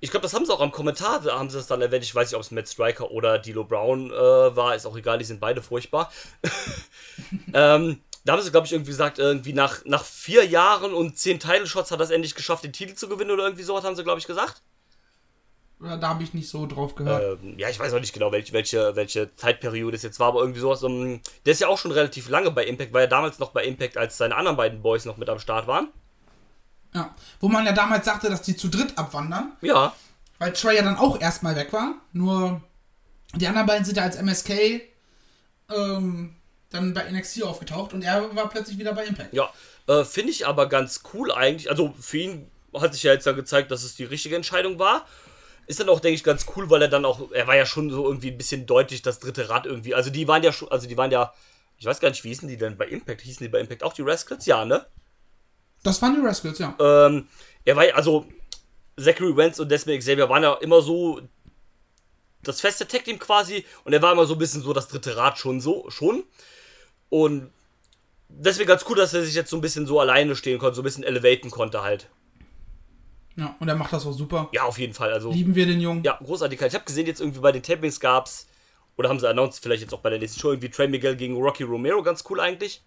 [0.00, 2.04] ich glaube, das haben sie auch am Kommentar, da haben sie es dann erwähnt.
[2.04, 5.16] Ich weiß nicht, ob es Matt Striker oder D'Lo Brown äh, war, ist auch egal,
[5.16, 6.12] die sind beide furchtbar.
[7.54, 11.40] ähm, da haben sie, glaube ich, irgendwie gesagt, irgendwie nach, nach vier Jahren und zehn
[11.40, 14.18] Title-Shots hat es endlich geschafft, den Titel zu gewinnen oder irgendwie sowas haben sie, glaube
[14.18, 14.62] ich, gesagt.
[15.84, 17.40] Oder da habe ich nicht so drauf gehört.
[17.42, 20.40] Ähm, ja, ich weiß auch nicht genau, welche, welche, welche Zeitperiode es jetzt war, aber
[20.40, 20.82] irgendwie sowas.
[20.82, 23.64] Um, der ist ja auch schon relativ lange bei Impact, war ja damals noch bei
[23.64, 25.88] Impact, als seine anderen beiden Boys noch mit am Start waren.
[26.94, 27.14] Ja.
[27.40, 29.92] Wo man ja damals sagte, dass die zu dritt abwandern, Ja,
[30.38, 31.96] weil Trey ja dann auch erstmal weg war.
[32.12, 32.62] Nur
[33.34, 34.80] die anderen beiden sind ja als MSK
[35.74, 36.34] ähm,
[36.70, 39.34] dann bei NXT aufgetaucht und er war plötzlich wieder bei Impact.
[39.34, 39.50] ja.
[39.86, 41.68] Äh, Finde ich aber ganz cool eigentlich.
[41.68, 45.06] Also für ihn hat sich ja jetzt dann gezeigt, dass es die richtige Entscheidung war.
[45.66, 47.90] Ist dann auch, denke ich, ganz cool, weil er dann auch, er war ja schon
[47.90, 49.94] so irgendwie ein bisschen deutlich das dritte Rad irgendwie.
[49.94, 51.32] Also die waren ja schon, also die waren ja,
[51.78, 53.22] ich weiß gar nicht, wie hießen die denn bei Impact?
[53.22, 54.46] Hießen die bei Impact auch die Rascals?
[54.46, 54.86] Ja, ne?
[55.82, 56.76] Das waren die Rascals, ja.
[56.78, 57.28] Ähm,
[57.64, 58.26] er war ja, also
[58.96, 61.20] Zachary Wentz und Desmond Xavier waren ja immer so
[62.42, 65.38] das feste Tag-Team quasi und er war immer so ein bisschen so das dritte Rad
[65.38, 66.24] schon so, schon.
[67.08, 67.50] Und
[68.28, 70.82] deswegen ganz cool, dass er sich jetzt so ein bisschen so alleine stehen konnte, so
[70.82, 72.08] ein bisschen elevaten konnte halt.
[73.36, 74.48] Ja, und er macht das auch super.
[74.52, 75.12] Ja, auf jeden Fall.
[75.12, 76.04] Also, Lieben wir den Jungen.
[76.04, 76.60] ja, großartig.
[76.60, 78.46] Ich habe gesehen, jetzt irgendwie bei den Tapings gab's,
[78.96, 81.36] oder haben sie announced, vielleicht jetzt auch bei der nächsten Show, irgendwie Trey Miguel gegen
[81.36, 82.82] Rocky Romero, ganz cool eigentlich,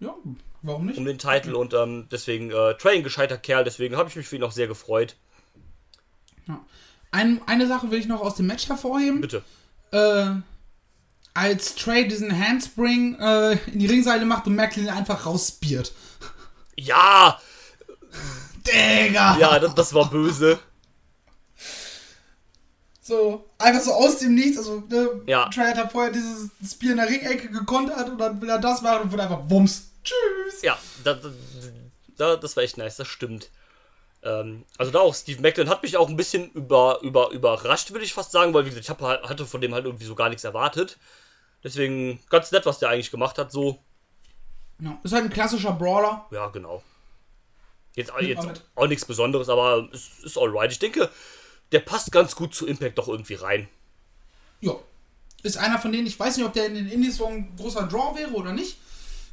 [0.00, 0.14] Ja,
[0.62, 0.98] warum nicht?
[0.98, 4.26] um den Titel und ähm, deswegen, äh, Trey ein gescheiter Kerl, deswegen habe ich mich
[4.26, 5.14] für ihn auch sehr gefreut.
[6.48, 6.58] Ja.
[7.12, 9.20] Ein, eine Sache will ich noch aus dem Match hervorheben.
[9.20, 9.42] Bitte.
[9.92, 10.40] Äh,
[11.34, 15.92] als Trey diesen Handspring äh, in die Ringseile macht und Macklin einfach rausspiert.
[16.76, 17.40] Ja,
[18.66, 19.36] Digga!
[19.38, 20.58] ja, das, das war böse.
[23.00, 24.58] So, einfach so aus dem Nichts.
[24.58, 25.48] Also, ne, Ja.
[25.48, 29.02] Trey hat vorher dieses Spear in der Ringecke gekontert und dann will er das machen
[29.02, 29.90] und wird einfach Bums.
[30.04, 30.62] Tschüss!
[30.62, 31.28] Ja, da, da,
[32.16, 33.50] da, das war echt nice, das stimmt.
[34.22, 38.04] Ähm, also da auch, Steve Macklin hat mich auch ein bisschen über, über, überrascht, würde
[38.04, 40.14] ich fast sagen, weil wie gesagt, ich hab, halt- hatte von dem halt irgendwie so
[40.14, 40.98] gar nichts erwartet.
[41.64, 43.78] Deswegen ganz nett, was der eigentlich gemacht hat, so.
[44.78, 46.26] Ja, ist halt ein klassischer Brawler.
[46.30, 46.82] Ja, genau.
[47.94, 50.70] Jetzt, jetzt auch nichts Besonderes, aber es ist alright.
[50.70, 51.10] Ich denke,
[51.72, 53.68] der passt ganz gut zu Impact doch irgendwie rein.
[54.60, 54.78] Ja.
[55.42, 57.84] Ist einer von denen, ich weiß nicht, ob der in den Indies so ein großer
[57.84, 58.76] Draw wäre oder nicht.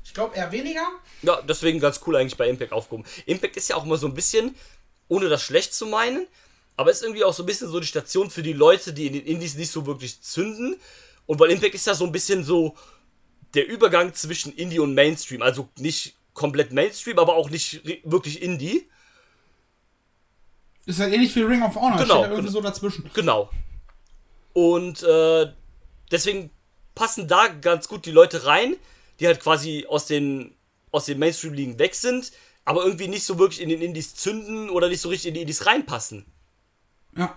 [0.05, 0.87] Ich glaube eher weniger.
[1.21, 3.05] Ja, deswegen ganz cool eigentlich bei Impact aufgehoben.
[3.25, 4.55] Impact ist ja auch immer so ein bisschen,
[5.09, 6.25] ohne das schlecht zu meinen,
[6.77, 9.13] aber ist irgendwie auch so ein bisschen so die Station für die Leute, die in
[9.13, 10.79] den Indies nicht so wirklich zünden.
[11.25, 12.75] Und weil Impact ist ja so ein bisschen so
[13.53, 15.41] der Übergang zwischen Indie und Mainstream.
[15.41, 18.87] Also nicht komplett Mainstream, aber auch nicht wirklich Indie.
[20.85, 21.97] Ist halt ähnlich wie Ring of Honor.
[21.97, 22.51] Genau, Steht irgendwie genau.
[22.51, 23.09] so dazwischen.
[23.13, 23.49] Genau.
[24.53, 25.51] Und äh,
[26.11, 26.49] deswegen
[26.95, 28.77] passen da ganz gut die Leute rein,
[29.19, 30.55] die halt quasi aus den,
[30.91, 32.31] aus den Mainstream-Ligen weg sind,
[32.63, 35.41] aber irgendwie nicht so wirklich in den Indies zünden oder nicht so richtig in die
[35.41, 36.25] Indies reinpassen.
[37.17, 37.35] Ja.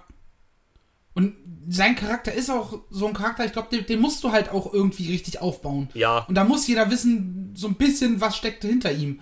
[1.15, 1.35] Und
[1.69, 4.73] sein Charakter ist auch so ein Charakter, ich glaube, den, den musst du halt auch
[4.73, 5.89] irgendwie richtig aufbauen.
[5.95, 6.21] Ja.
[6.21, 9.21] Und da muss jeder wissen, so ein bisschen, was steckt hinter ihm.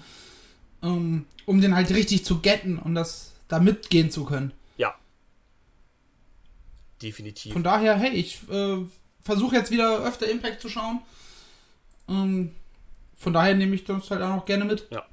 [0.82, 4.52] Ähm, um den halt richtig zu getten und das da mitgehen zu können.
[4.76, 4.94] Ja.
[7.02, 7.54] Definitiv.
[7.54, 8.84] Von daher, hey, ich äh,
[9.22, 11.00] versuche jetzt wieder öfter Impact zu schauen.
[12.08, 12.54] Ähm,
[13.16, 14.86] von daher nehme ich das halt auch noch gerne mit.
[14.90, 15.04] Ja.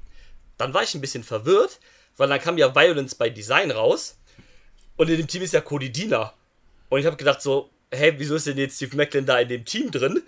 [0.58, 1.80] Dann war ich ein bisschen verwirrt,
[2.16, 4.16] weil dann kam ja Violence by Design raus.
[4.96, 6.32] Und in dem Team ist ja Cody Diener.
[6.88, 9.64] Und ich habe gedacht so, hä, wieso ist denn jetzt Steve Macklin da in dem
[9.64, 10.22] Team drin?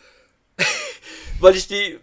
[1.40, 1.98] weil ich die,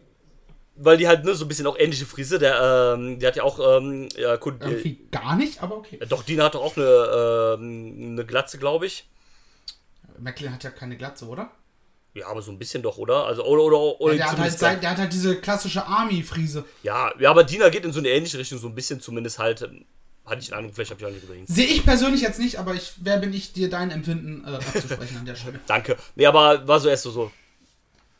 [0.75, 3.43] weil die halt ne, so ein bisschen auch ähnliche Frise, der, ähm, der hat ja
[3.43, 5.99] auch, ähm, ja, Irgendwie gar nicht, aber okay.
[6.07, 9.07] doch, Diener hat doch auch eine, ähm, eine Glatze, glaube ich.
[10.19, 11.51] Macklin hat ja keine Glatze, oder?
[12.13, 13.25] Ja, aber so ein bisschen doch, oder?
[13.25, 16.63] Also, oder, oder, oder Ja, der, hat halt, sein- der hat halt diese klassische Army-Friese.
[16.83, 19.69] ja, ja, aber Diener geht in so eine ähnliche Richtung, so ein bisschen zumindest halt,
[20.25, 21.47] hatte ich eine Ahnung, vielleicht habe ich auch nicht überlegt.
[21.47, 25.17] Sehe ich persönlich jetzt nicht, aber ich, wer bin ich, dir dein Empfinden äh, abzusprechen
[25.17, 25.59] an der Stelle?
[25.67, 25.97] Danke.
[26.15, 27.31] Nee, aber war so erst so, so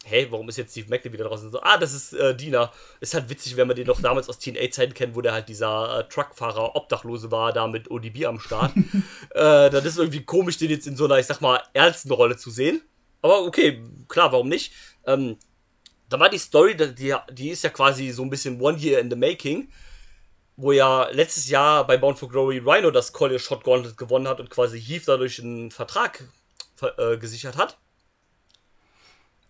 [0.06, 1.52] hey, warum ist jetzt Steve Macklin wieder draußen?
[1.52, 2.72] So, ah, das ist äh, Dina.
[3.00, 6.00] Ist halt witzig, wenn man den noch damals aus TNA-Zeiten kennt, wo der halt dieser
[6.00, 8.74] äh, Truckfahrer Obdachlose war, da mit ODB am Start.
[9.32, 12.38] äh, das ist irgendwie komisch, den jetzt in so einer, ich sag mal, ernsten Rolle
[12.38, 12.82] zu sehen.
[13.22, 14.74] Aber okay, klar, warum nicht?
[15.06, 15.38] Ähm,
[16.10, 19.10] da war die Story, die, die ist ja quasi so ein bisschen One Year in
[19.10, 19.70] the Making,
[20.58, 24.40] wo ja letztes Jahr bei Bound for Glory Rhino das Collier Shot Gauntlet gewonnen hat
[24.40, 26.24] und quasi Heath dadurch einen Vertrag
[26.76, 27.78] ver- äh, gesichert hat.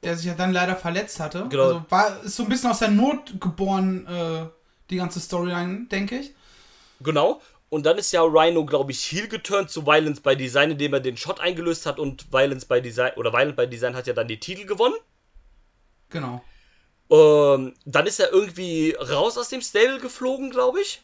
[0.04, 1.48] Der sich ja dann leider verletzt hatte.
[1.50, 1.64] Genau.
[1.64, 4.46] Also war, ist so ein bisschen aus der Not geboren, äh,
[4.90, 6.34] die ganze Storyline, denke ich.
[7.02, 7.42] Genau.
[7.70, 11.00] Und dann ist ja Rhino, glaube ich, heel geturnt zu Violence by Design, indem er
[11.00, 14.28] den Shot eingelöst hat und Violence by Design, oder Violence by Design hat ja dann
[14.28, 14.96] die Titel gewonnen.
[16.10, 16.44] Genau.
[17.10, 21.02] Ähm, dann ist er irgendwie raus aus dem Stable geflogen, glaube ich.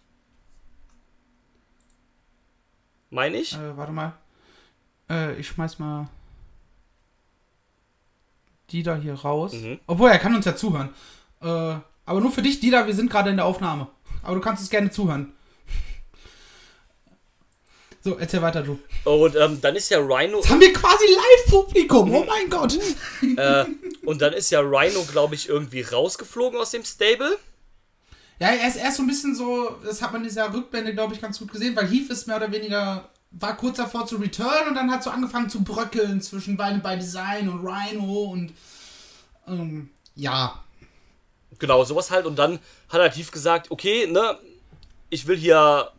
[3.10, 3.54] Meine ich.
[3.54, 4.14] Äh, warte mal.
[5.10, 6.10] Äh, ich schmeiß mal
[8.72, 9.54] die da hier raus.
[9.54, 9.80] Mhm.
[9.88, 10.90] Obwohl, er kann uns ja zuhören.
[11.42, 11.46] Äh,
[12.06, 13.88] aber nur für dich, Dida, wir sind gerade in der Aufnahme.
[14.24, 15.34] Aber du kannst uns gerne zuhören.
[18.04, 18.80] So, erzähl weiter, du.
[19.04, 20.38] Und ähm, dann ist ja Rhino.
[20.38, 22.12] Jetzt haben wir quasi Live-Publikum.
[22.12, 22.80] Oh mein Gott.
[23.38, 23.66] Äh,
[24.06, 27.38] und dann ist ja Rhino, glaube ich, irgendwie rausgeflogen aus dem Stable.
[28.40, 31.14] Ja, er ist erst so ein bisschen so, das hat man in dieser Rückblende, glaube
[31.14, 34.68] ich, ganz gut gesehen, weil Heath ist mehr oder weniger, war kurz davor zu return
[34.68, 38.54] und dann hat so angefangen zu bröckeln zwischen beiden bei Design und Rhino und
[39.48, 40.64] ähm, ja.
[41.60, 42.26] Genau, sowas halt.
[42.26, 42.60] Und dann
[42.90, 44.38] hat er tief gesagt, okay, ne,
[45.12, 45.92] ich will hier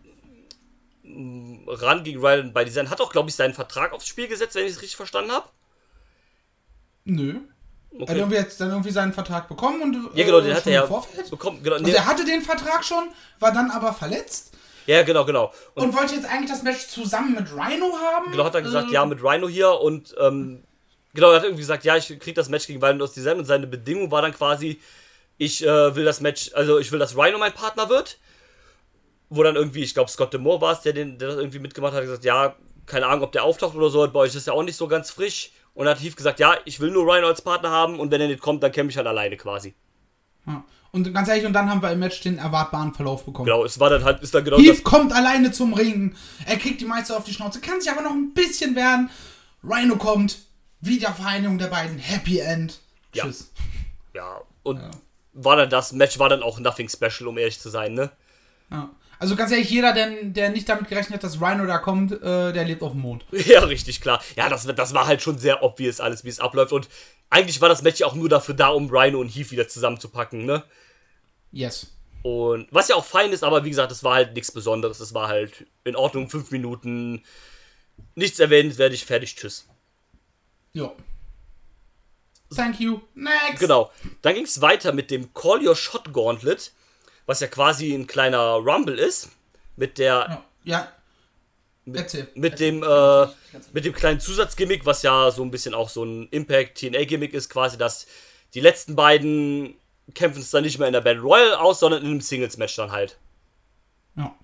[1.05, 2.91] mm, ran gegen Ryan bei Design.
[2.91, 5.49] Hat auch, glaube ich, seinen Vertrag aufs Spiel gesetzt, wenn ich es richtig verstanden habe.
[7.05, 7.41] Nö.
[7.99, 10.63] Er hat irgendwie jetzt dann irgendwie seinen Vertrag bekommen und Ja, genau, den äh, hat
[10.65, 11.31] schon er ja Vorfeld.
[11.31, 11.63] bekommen.
[11.63, 13.05] Genau, Also er hatte den Vertrag schon,
[13.39, 14.53] war dann aber verletzt
[14.87, 15.53] ja, genau, genau.
[15.75, 18.33] Und und, wollte jetzt eigentlich das Match zusammen mit Rhino haben.
[18.33, 20.65] genau hat er gesagt, Äh, ja, mit Rhino hier und ähm,
[21.15, 23.45] genau, er hat irgendwie gesagt, ja, ich krieg das Match gegen Ryan aus Design und
[23.45, 24.81] seine Bedingung war dann quasi,
[25.39, 28.19] ich äh, will das Match, also ich will, dass Rhino mein Partner wird.
[29.35, 31.93] Wo dann irgendwie, ich glaube, Scott Demore war es, der, den, der das irgendwie mitgemacht
[31.93, 34.53] hat, hat gesagt, ja, keine Ahnung, ob der auftaucht oder so, bei euch ist ja
[34.53, 35.53] auch nicht so ganz frisch.
[35.75, 38.29] Und hat Heath gesagt, ja, ich will nur Rhino als Partner haben und wenn er
[38.29, 39.75] nicht kommt, dann kämpfe ich halt alleine quasi.
[40.47, 40.65] Ja.
[40.91, 43.47] Und ganz ehrlich, und dann haben wir im Match den erwartbaren Verlauf bekommen.
[43.47, 46.15] Genau, es war dann halt, ist dann genau Heath kommt alleine zum Ring.
[46.45, 49.09] Er kriegt die Meister auf die Schnauze, kann sich aber noch ein bisschen wehren.
[49.65, 50.39] Rhino kommt.
[50.83, 51.99] Wiedervereinigung der beiden.
[51.99, 52.81] Happy End.
[53.15, 53.25] Ja.
[53.25, 53.53] Tschüss.
[54.15, 54.81] Ja, und
[55.33, 58.11] war dann das Match, war dann auch nothing special, um ehrlich zu sein, ne?
[58.71, 58.91] Ja.
[59.23, 62.53] Also ganz ehrlich, jeder, der, der nicht damit gerechnet hat, dass Rhino da kommt, äh,
[62.53, 63.25] der lebt auf dem Mond.
[63.47, 64.21] Ja, richtig, klar.
[64.35, 66.73] Ja, das, das war halt schon sehr obvious alles, wie es abläuft.
[66.73, 66.89] Und
[67.31, 70.45] eigentlich war das Match ja auch nur dafür da, um Rhino und Heath wieder zusammenzupacken,
[70.45, 70.65] ne?
[71.53, 71.93] Yes.
[72.23, 74.99] Und was ja auch fein ist, aber wie gesagt, es war halt nichts Besonderes.
[74.99, 77.23] Es war halt in Ordnung, fünf Minuten.
[78.17, 79.69] Nichts erwähnenswertig, fertig, tschüss.
[80.73, 80.97] Jo.
[82.53, 83.03] Thank you.
[83.15, 83.61] Next.
[83.61, 83.93] Genau.
[84.21, 86.73] Dann ging es weiter mit dem Call Your Shot Gauntlet,
[87.27, 89.31] was ja quasi ein kleiner Rumble ist.
[89.77, 90.89] Mit der Ja.
[91.93, 92.29] Erzähl.
[92.35, 93.27] mit dem äh,
[93.73, 97.35] mit dem kleinen Zusatzgimmick, was ja so ein bisschen auch so ein Impact TNA Gimmick
[97.35, 98.07] ist, quasi, dass
[98.55, 99.75] die letzten beiden
[100.15, 102.77] kämpfen es dann nicht mehr in der Battle Royale aus, sondern in einem Singles Match
[102.77, 103.19] dann halt.
[104.17, 104.35] Ja.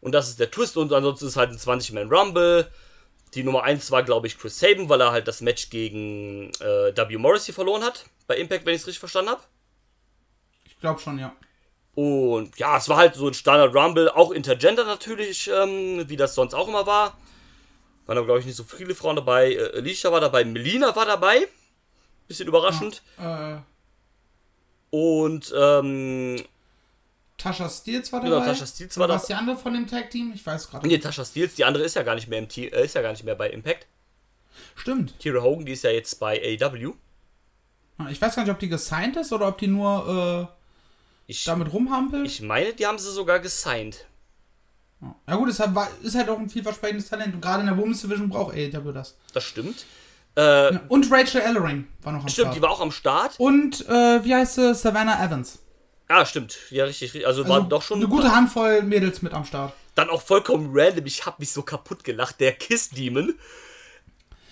[0.00, 2.70] Und das ist der Twist und ansonsten ist es halt ein 20 Man Rumble.
[3.32, 6.94] Die Nummer 1 war, glaube ich, Chris Sabin, weil er halt das Match gegen äh,
[6.94, 7.16] W.
[7.16, 8.04] Morrissey verloren hat.
[8.26, 9.42] Bei Impact, wenn ich es richtig verstanden habe.
[10.66, 11.34] Ich glaube schon, ja.
[11.94, 16.34] Und ja, es war halt so ein Standard Rumble, auch Intergender natürlich, ähm, wie das
[16.34, 17.16] sonst auch immer war.
[18.06, 19.54] Waren aber, glaube ich, nicht so viele Frauen dabei.
[19.54, 21.46] Äh, Alicia war dabei, Melina war dabei.
[22.26, 23.02] Bisschen überraschend.
[23.18, 23.56] Äh,
[24.90, 26.42] Und ähm,
[27.38, 28.46] Tasha Steels war Genau, dabei.
[28.52, 30.32] Tasha Steelz war Oder was die andere von dem Tag-Team?
[30.34, 30.86] Ich weiß gerade.
[30.86, 33.02] nee, Tasha Steels, die andere ist ja gar nicht mehr im Team, äh, ist ja
[33.02, 33.86] gar nicht mehr bei Impact.
[34.76, 35.14] Stimmt.
[35.18, 36.92] Kira Hogan, die ist ja jetzt bei AEW.
[37.98, 40.63] Ja, Ich weiß gar nicht, ob die gesigned ist oder ob die nur äh,
[41.26, 42.26] Ich, damit rumhampelt.
[42.26, 44.06] ich meine, die haben sie sogar gesigned.
[45.26, 45.60] ja gut, es
[46.02, 47.34] ist halt auch ein vielversprechendes Talent.
[47.34, 49.16] Und gerade in der Women's Division braucht AEW das.
[49.32, 49.86] Das stimmt.
[50.36, 50.80] Äh, Ja.
[50.88, 52.56] Und Rachel Ellering war noch am Stimmt, Start.
[52.56, 53.34] die war auch am Start.
[53.38, 54.74] Und äh, wie heißt sie?
[54.74, 55.60] Savannah Evans.
[56.08, 56.58] Ah, stimmt.
[56.70, 57.14] Ja, richtig.
[57.14, 57.26] richtig.
[57.26, 59.72] Also, Also war doch schon eine gute Handvoll Mädels mit am Start.
[59.94, 61.06] Dann auch vollkommen random.
[61.06, 62.40] Ich hab mich so kaputt gelacht.
[62.40, 63.34] Der Kiss Demon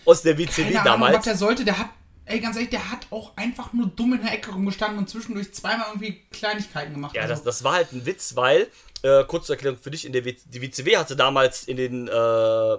[0.06, 1.24] aus der WCW Keine Ahnung, was damals.
[1.24, 1.64] der sollte.
[1.64, 1.88] Der hat,
[2.24, 5.52] ey, ganz ehrlich, der hat auch einfach nur dumm in der Ecke rumgestanden und zwischendurch
[5.52, 7.14] zweimal irgendwie Kleinigkeiten gemacht.
[7.14, 8.68] ja, Also, das, das war halt ein Witz, weil,
[9.02, 12.08] äh, kurz zur Erklärung für dich, in der w die WCW hatte damals in den,
[12.08, 12.74] äh,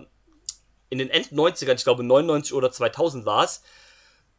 [0.90, 3.62] in den End 90ern, ich glaube 99 oder 2000 war es,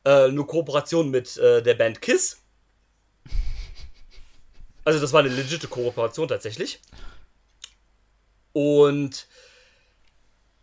[0.05, 2.38] äh, eine Kooperation mit äh, der Band Kiss.
[4.85, 6.81] Also das war eine legitime Kooperation tatsächlich.
[8.53, 9.27] Und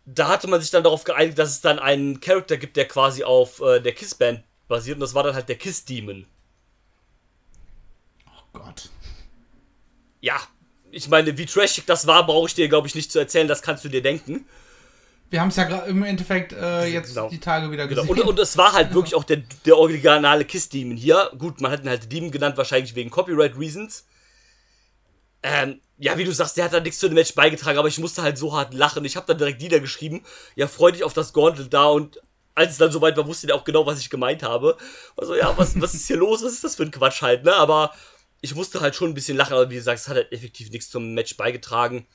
[0.04, 3.24] da hatte man sich dann darauf geeinigt, dass es dann einen Charakter gibt, der quasi
[3.24, 4.96] auf äh, der Kiss-Band basiert.
[4.96, 6.26] Und das war dann halt der Kiss-Demon.
[8.26, 8.90] oh Gott.
[10.20, 10.40] Ja,
[10.90, 13.48] ich meine, wie trashig das war, brauche ich dir, glaube ich, nicht zu erzählen.
[13.48, 14.46] Das kannst du dir denken.
[15.30, 17.30] Wir haben es ja im Endeffekt äh, jetzt Genau.
[17.30, 18.02] die Tage wieder Genau.
[18.02, 18.20] gesehen.
[18.22, 21.30] Und, und es war halt wirklich auch der, der originale Kiss-Demon hier.
[21.38, 24.06] Gut, man hat ihn halt Demon genannt, wahrscheinlich wegen Copyright-Reasons.
[25.42, 28.00] Ähm, ja, wie du sagst, der hat da nichts zu dem Match beigetragen, aber ich
[28.00, 29.04] musste halt so hart lachen.
[29.04, 30.22] Ich habe dann direkt niedergeschrieben,
[30.56, 32.20] ja, freu dich auf das Gauntlet da und
[32.56, 34.76] als es dann soweit war, wusste der auch genau, was ich gemeint habe.
[35.16, 36.42] Also, ja, was, was ist hier los?
[36.42, 37.54] Was ist das für ein Quatsch halt, ne?
[37.54, 37.92] Aber
[38.40, 40.90] ich musste halt schon ein bisschen lachen, aber wie gesagt, es hat halt effektiv nichts
[40.90, 42.08] zum Match beigetragen.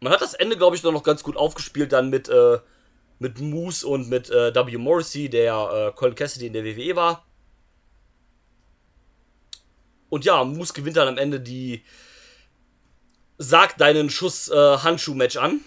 [0.00, 2.58] Man hat das Ende, glaube ich, noch ganz gut aufgespielt dann mit, äh,
[3.20, 4.76] mit Moose und mit äh, W.
[4.76, 7.26] Morrissey, der äh, Colin Cassidy in der WWE war.
[10.12, 11.82] Und ja, Moose gewinnt dann am Ende die
[13.38, 15.62] Sag deinen Schuss äh, Handschuh-Match an.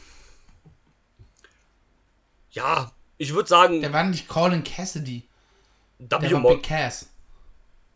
[2.51, 5.27] Ja, ich würde sagen, Der war nicht Colin Cassidy.
[5.97, 6.31] Der W.
[6.33, 7.09] war Mor Big Cass.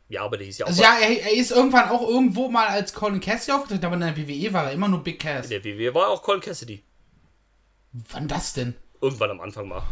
[0.07, 2.65] Ja, aber der hieß ja auch Also ja, er, er ist irgendwann auch irgendwo mal
[2.65, 5.51] als Colin Cassidy aufgetreten, aber in der WWE war er immer nur Big Cass.
[5.51, 6.83] in der WWE war auch Colin Cassidy.
[7.91, 8.73] Wann das denn?
[9.01, 9.83] Irgendwann am Anfang mal.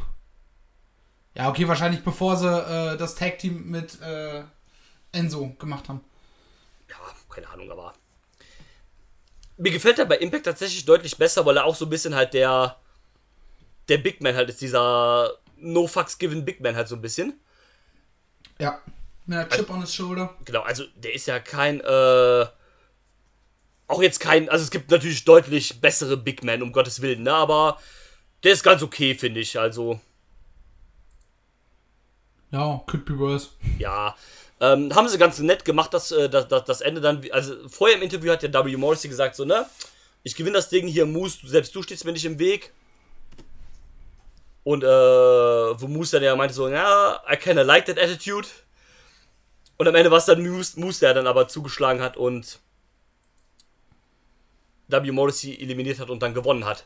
[1.36, 4.42] Ja, okay, wahrscheinlich bevor sie äh, das Tag-Team mit äh,
[5.12, 6.02] Enzo gemacht haben.
[7.38, 7.94] Ja, keine Ahnung, aber.
[9.58, 12.34] Mir gefällt er bei Impact tatsächlich deutlich besser, weil er auch so ein bisschen halt
[12.34, 12.78] der.
[13.90, 17.40] Der Big Man halt ist, dieser No Fucks Given Big Man halt so ein bisschen.
[18.60, 18.82] Ja.
[19.26, 20.36] Mit einer Chip on his shoulder.
[20.46, 22.46] Genau, also der ist ja kein, äh,
[23.88, 27.34] auch jetzt kein, also es gibt natürlich deutlich bessere Big Men, um Gottes Willen, ne,
[27.34, 27.80] aber
[28.44, 30.00] der ist ganz okay, finde ich, also,
[32.52, 33.50] Ja, could be worse.
[33.80, 34.16] ja.
[34.60, 37.98] Ähm, haben sie ganz nett gemacht, dass, äh, das, das, das Ende dann, also vorher
[37.98, 38.76] im Interview hat der W.
[38.76, 39.68] Morrissey gesagt, so, ne,
[40.24, 42.74] ich gewinne das Ding hier, Moose, selbst du stehst mir nicht im Weg.
[44.64, 48.48] Und, äh, wo Moose dann ja meinte so, ja, I kinda like that attitude.
[49.78, 52.60] Und am Ende war es dann Moose, Moose, der dann aber zugeschlagen hat und
[54.88, 55.12] W.
[55.12, 56.86] Morrissey eliminiert hat und dann gewonnen hat.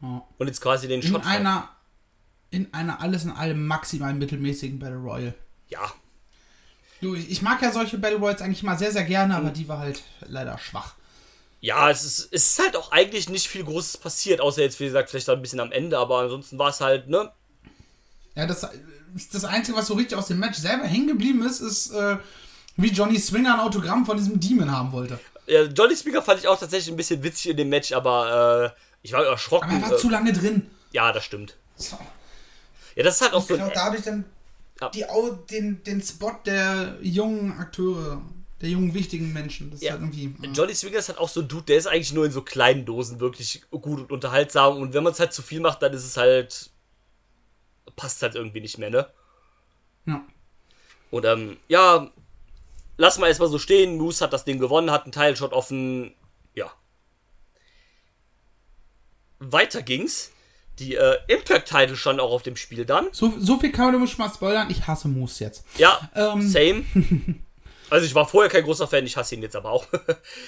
[0.00, 0.26] Ja.
[0.38, 1.26] Und jetzt quasi den In Shot.
[1.26, 1.68] einer,
[2.50, 5.34] in einer alles in allem maximal mittelmäßigen Battle Royale.
[5.68, 5.92] Ja,
[7.02, 9.68] Du, ich ich mag ja solche Battle Royals eigentlich mal sehr, sehr gerne, aber die
[9.68, 10.94] war halt leider schwach.
[11.60, 14.84] ja, es ist, es ist halt auch eigentlich nicht viel Großes passiert, außer jetzt, wie
[14.86, 17.30] gesagt, vielleicht ein bisschen am Ende, aber ansonsten war es halt, ne?
[18.36, 18.66] Ja, das,
[19.32, 22.16] das Einzige, was so richtig aus dem Match selber hängen geblieben ist, ist, äh,
[22.76, 25.18] wie Johnny Swinger ein Autogramm von diesem Demon haben wollte.
[25.46, 28.80] Ja, Johnny Speaker fand ich auch tatsächlich ein bisschen witzig in dem Match, aber äh,
[29.02, 29.68] ich war erschrocken.
[29.70, 30.70] Aber er war äh, zu lange drin.
[30.92, 31.56] ja, das stimmt.
[31.76, 31.98] So.
[32.94, 33.54] Ja, das ist halt auch so.
[33.54, 34.24] Genau, da habe ich dann
[34.80, 34.88] Ja.
[34.90, 35.04] die,
[35.50, 38.22] den, den Spot der jungen Akteure,
[38.60, 39.70] der jungen wichtigen Menschen.
[39.70, 39.92] Das ist Ja.
[39.92, 40.34] halt irgendwie.
[40.44, 42.42] äh, Johnny Swinger ist halt auch so ein Dude, der ist eigentlich nur in so
[42.42, 44.76] kleinen Dosen wirklich gut und unterhaltsam.
[44.78, 46.70] Und wenn man es halt zu viel macht, dann ist es halt.
[47.96, 49.08] passt halt irgendwie nicht mehr, ne?
[50.06, 50.24] ja.
[51.10, 52.10] Und ähm, ja,
[52.96, 53.98] lass mal erstmal so stehen.
[53.98, 56.14] Moose hat das Ding gewonnen, hat einen Teilshot offen.
[56.54, 56.72] Ja.
[59.38, 60.31] Weiter ging's.
[60.82, 63.06] Die äh, Impact-Title stand auch auf dem Spiel dann.
[63.12, 64.68] So, so viel kann man nämlich schon mal spoilern.
[64.70, 65.64] Ich hasse Moose jetzt.
[65.78, 66.42] Ja, Ähm.
[66.48, 66.84] same.
[67.90, 69.86] Also ich war vorher kein großer Fan, ich hasse ihn jetzt aber auch.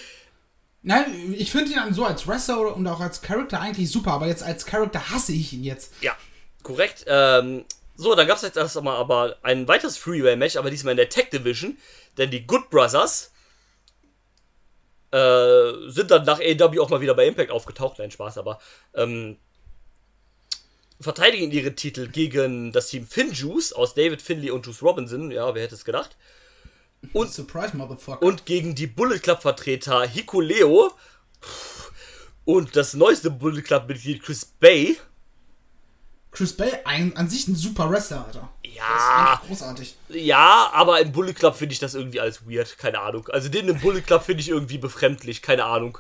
[0.83, 4.27] Nein, ich finde ihn dann so als Wrestler und auch als Charakter eigentlich super, aber
[4.29, 5.93] jetzt als Charakter hasse ich ihn jetzt.
[6.01, 6.17] ja,
[6.63, 7.05] korrekt.
[7.07, 7.67] Ähm,
[7.97, 11.29] so, dann gab es jetzt erstmal aber ein weiteres Freeway-Match, aber diesmal in der Tech
[11.31, 11.77] Division.
[12.17, 13.31] Denn die Good Brothers
[15.11, 17.99] äh, sind dann nach AEW auch mal wieder bei Impact aufgetaucht.
[17.99, 18.59] Nein, Spaß, aber
[18.95, 19.37] ähm,
[21.05, 25.31] verteidigen ihre Titel gegen das Team Finjuice aus David Finley und Juice Robinson.
[25.31, 26.17] Ja, wer hätte es gedacht?
[27.13, 28.23] Und Surprise, Motherfucker.
[28.23, 30.93] und gegen die Bullet Club Vertreter Hikuleo
[32.45, 34.97] und das neueste Bullet Club Mitglied Chris Bay.
[36.31, 38.49] Chris Bay, ein, an sich ein super Wrestler, Alter.
[38.65, 39.95] Ja, großartig.
[40.09, 43.29] ja, aber im Bullet Club finde ich das irgendwie alles weird, keine Ahnung.
[43.29, 45.99] Also den im Bullet Club finde ich irgendwie befremdlich, keine Ahnung.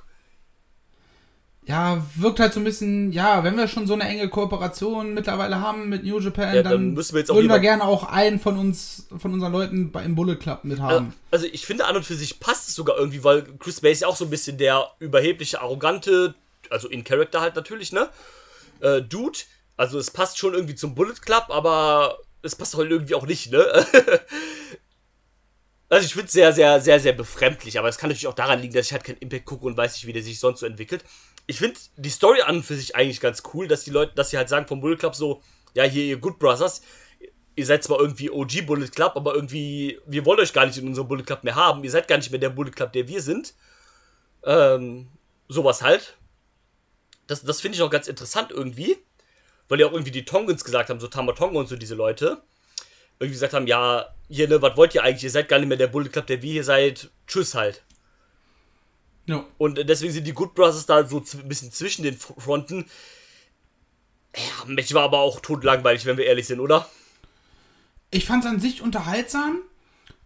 [1.66, 5.60] Ja, wirkt halt so ein bisschen, ja, wenn wir schon so eine enge Kooperation mittlerweile
[5.60, 8.04] haben mit New Japan, Ja, dann, dann müssen wir jetzt auch würden wir gerne auch
[8.04, 11.14] einen von uns, von unseren Leuten bei, im Bullet Club mit haben.
[11.30, 14.00] Also ich finde an und für sich passt es sogar irgendwie, weil Chris Bay ist
[14.00, 16.34] ja auch so ein bisschen der überhebliche, arrogante,
[16.68, 18.10] also in Character halt natürlich, ne?
[18.80, 19.38] Äh, Dude.
[19.76, 23.50] Also es passt schon irgendwie zum Bullet Club, aber es passt halt irgendwie auch nicht,
[23.50, 23.64] ne?
[25.88, 28.60] also ich finde es sehr, sehr, sehr, sehr befremdlich, aber es kann natürlich auch daran
[28.60, 30.66] liegen, dass ich halt kein Impact gucke und weiß nicht, wie der sich sonst so
[30.66, 31.04] entwickelt.
[31.46, 34.30] Ich finde die Story an und für sich eigentlich ganz cool, dass die Leute, dass
[34.30, 35.42] sie halt sagen vom Bullet Club so,
[35.74, 36.80] ja, hier ihr Good Brothers,
[37.56, 40.86] ihr seid zwar irgendwie OG Bullet Club, aber irgendwie, wir wollen euch gar nicht in
[40.86, 41.84] unserem Bullet Club mehr haben.
[41.84, 43.54] Ihr seid gar nicht mehr der Bullet Club, der wir sind.
[44.44, 45.08] Ähm,
[45.48, 46.16] sowas halt.
[47.26, 48.96] Das, das finde ich auch ganz interessant irgendwie.
[49.68, 52.42] Weil ja auch irgendwie die Tongans gesagt haben, so Tamatonga und so diese Leute.
[53.18, 55.24] Irgendwie gesagt haben, ja, hier, ne, was wollt ihr eigentlich?
[55.24, 57.10] Ihr seid gar nicht mehr der Bullet Club, der wir hier seid.
[57.26, 57.82] Tschüss halt.
[59.26, 59.44] Ja.
[59.58, 62.86] Und deswegen sind die Good Brothers da so ein bisschen zwischen den Fronten.
[64.36, 66.88] Ja, Match war aber auch totlangweilig, wenn wir ehrlich sind, oder?
[68.10, 69.60] Ich fand es an sich unterhaltsam,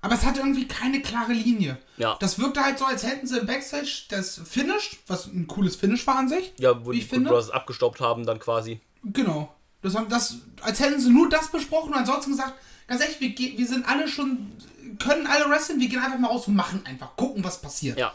[0.00, 1.78] aber es hatte irgendwie keine klare Linie.
[1.96, 2.16] Ja.
[2.20, 6.06] Das wirkte halt so, als hätten sie im Backstage das Finish, was ein cooles Finish
[6.06, 6.52] war an sich.
[6.58, 7.30] Ja, wo die ich Good finde.
[7.30, 8.80] Brothers abgestaubt haben, dann quasi.
[9.04, 9.54] Genau.
[9.82, 12.54] Das haben das, als hätten sie nur das besprochen und ansonsten gesagt,
[12.88, 14.52] ganz ehrlich, wir, wir sind alle schon,
[14.98, 17.98] können alle wrestlen, wir gehen einfach mal raus und machen einfach, gucken, was passiert.
[17.98, 18.12] Ja.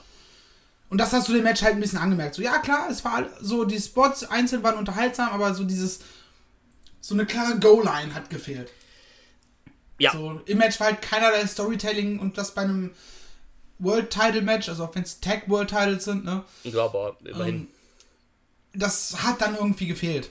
[0.93, 2.35] Und das hast du dem Match halt ein bisschen angemerkt.
[2.35, 6.01] So, ja klar, es war so, die Spots einzeln waren unterhaltsam, aber so dieses,
[7.01, 8.69] so eine klare Go-Line hat gefehlt.
[9.97, 10.11] Ja.
[10.11, 12.91] So, im Match war halt keinerlei Storytelling und das bei einem
[13.79, 17.55] World Title Match, also auch wenn es Tag World Titles sind, ne, Ja, aber immerhin.
[17.55, 17.67] Ähm,
[18.73, 20.29] das hat dann irgendwie gefehlt.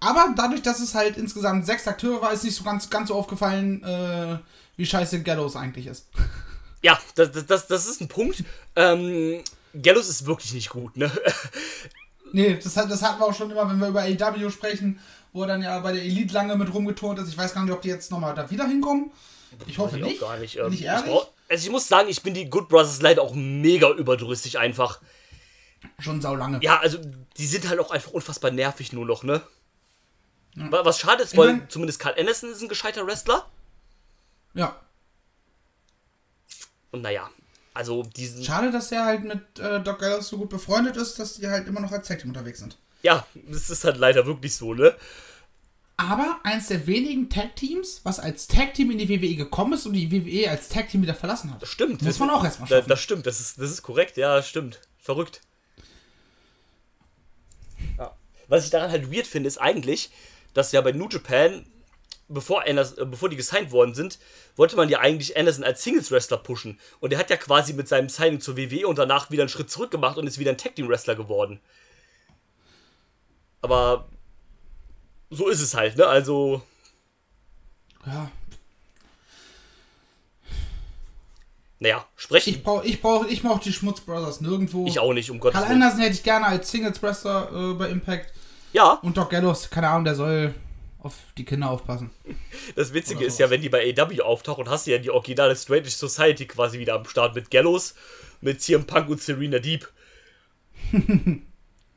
[0.00, 3.16] Aber dadurch, dass es halt insgesamt sechs Akteure war, ist nicht so ganz, ganz so
[3.16, 4.38] aufgefallen, äh,
[4.78, 6.06] wie scheiße Gallows eigentlich ist.
[6.82, 8.42] Ja, das, das- das, ist ein Punkt.
[8.76, 9.42] Ähm,
[9.80, 11.10] Gallows ist wirklich nicht gut, ne?
[12.32, 15.00] Nee, das, hat, das hatten wir auch schon immer, wenn wir über AEW sprechen,
[15.32, 17.28] wo er dann ja bei der Elite lange mit rumgeturnt ist.
[17.28, 19.10] Ich weiß gar nicht, ob die jetzt nochmal da wieder hinkommen.
[19.66, 20.22] Ich hoffe ich nicht.
[20.22, 20.56] auch gar nicht.
[20.56, 21.06] Ähm, ich ich, ehrlich?
[21.10, 25.00] brauch, also ich muss sagen, ich bin die Good Brothers leider auch mega überdrüssig einfach.
[25.98, 26.60] Schon saulange.
[26.62, 26.98] Ja, also
[27.36, 29.42] die sind halt auch einfach unfassbar nervig nur noch, ne?
[30.54, 33.44] Wa- Was schade ist, Ich weil mein- zumindest Carl Anderson ist ein gescheiter Wrestler.
[34.54, 34.76] ja.
[36.92, 37.30] Und naja,
[37.74, 38.44] also diesen.
[38.44, 41.68] Schade, dass er halt mit äh, Doc Gallows so gut befreundet ist, dass die halt
[41.68, 42.76] immer noch als Tag Team unterwegs sind.
[43.02, 44.94] Ja, das ist halt leider wirklich so, ne?
[45.96, 49.84] Aber eins der wenigen Tag Teams, was als Tag Team in die WWE gekommen ist
[49.84, 51.60] und die WWE als Tag Team wieder verlassen hat.
[51.60, 52.00] Das stimmt.
[52.00, 52.88] Muss man auch erstmal schaffen.
[52.88, 54.80] Das stimmt, das ist, das ist korrekt, ja, stimmt.
[54.98, 55.42] Verrückt.
[57.98, 58.16] Ja.
[58.48, 60.10] Was ich daran halt weird finde, ist eigentlich,
[60.54, 61.66] dass ja bei New Japan,
[62.30, 64.18] bevor, Anders, äh, bevor die gesigned worden sind,
[64.56, 66.78] wollte man ja eigentlich Anderson als Singles-Wrestler pushen.
[67.00, 69.70] Und er hat ja quasi mit seinem Signing zur WWE und danach wieder einen Schritt
[69.70, 71.60] zurück gemacht und ist wieder ein Tag-Team-Wrestler geworden.
[73.62, 74.08] Aber
[75.28, 76.06] so ist es halt, ne?
[76.06, 76.62] Also,
[78.06, 78.30] Ja,
[81.82, 84.86] naja, sprechen ich brauche ich brauch, ich brauch die Schmutz Brothers nirgendwo.
[84.86, 85.82] ich auch nicht, um Gottes Karl Willen.
[85.82, 88.32] Anderson hätte ich gerne als Singles Wrestler äh, bei Impact.
[88.72, 90.54] Ja, Und Doc Gallows, keine Ahnung, der soll
[91.02, 92.10] auf die Kinder aufpassen.
[92.76, 95.84] Das Witzige ist ja, wenn die bei AW auftauchen, hast du ja die originale Straight
[95.84, 97.94] Edge Society quasi wieder am Start mit Gallows,
[98.40, 99.88] mit CM Punk und Serena Deep.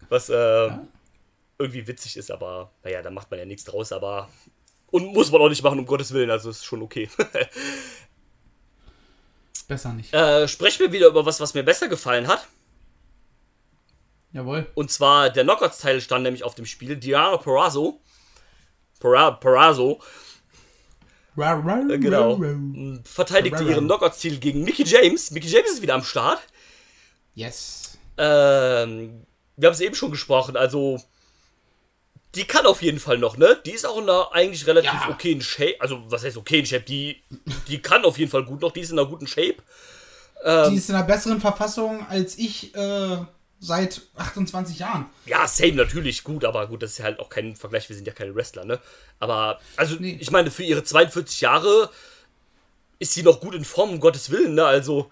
[0.09, 0.69] Was äh,
[1.57, 4.29] irgendwie witzig ist, aber naja, da macht man ja nichts draus, aber.
[4.91, 7.09] Und muss man auch nicht machen, um Gottes Willen, also ist schon okay.
[9.67, 10.13] Besser nicht.
[10.13, 12.47] äh, sprechen wir wieder über was, was mir besser gefallen hat.
[14.33, 14.67] Jawohl.
[14.75, 16.95] Und zwar der Knockouts-Teil stand nämlich auf dem Spiel.
[16.97, 18.01] Diana Perazzo.
[19.03, 19.99] Pera, Perazzo
[21.35, 22.39] Ra, ra, genau.
[23.03, 25.31] verteidigte ihren Knockouts-Titel gegen Mickey James.
[25.31, 26.39] Mickey James ist wieder am Start.
[27.33, 27.97] Yes.
[28.17, 29.25] Ähm,
[29.57, 31.01] wir haben es eben schon gesprochen, also
[32.35, 33.59] die kann auf jeden Fall noch, ne?
[33.65, 35.09] Die ist auch in einer eigentlich relativ Ja.
[35.09, 35.75] okayen Shape.
[35.79, 36.83] Also, was heißt okayen Shape?
[36.83, 37.21] Die,
[37.67, 39.57] die kann auf jeden Fall gut noch, die ist in einer guten Shape.
[40.43, 40.69] Ähm.
[40.71, 43.17] Die ist in einer besseren Verfassung als ich äh,
[43.63, 45.05] seit 28 Jahren.
[45.25, 48.05] Ja, same natürlich gut, aber gut, das ist ja halt auch kein Vergleich, wir sind
[48.05, 48.79] ja keine Wrestler, ne?
[49.19, 50.17] Aber, also, Nee.
[50.19, 51.89] ich meine, für ihre 42 Jahre
[52.99, 54.65] ist sie noch gut in Form, um Gottes Willen, ne?
[54.65, 55.11] Also,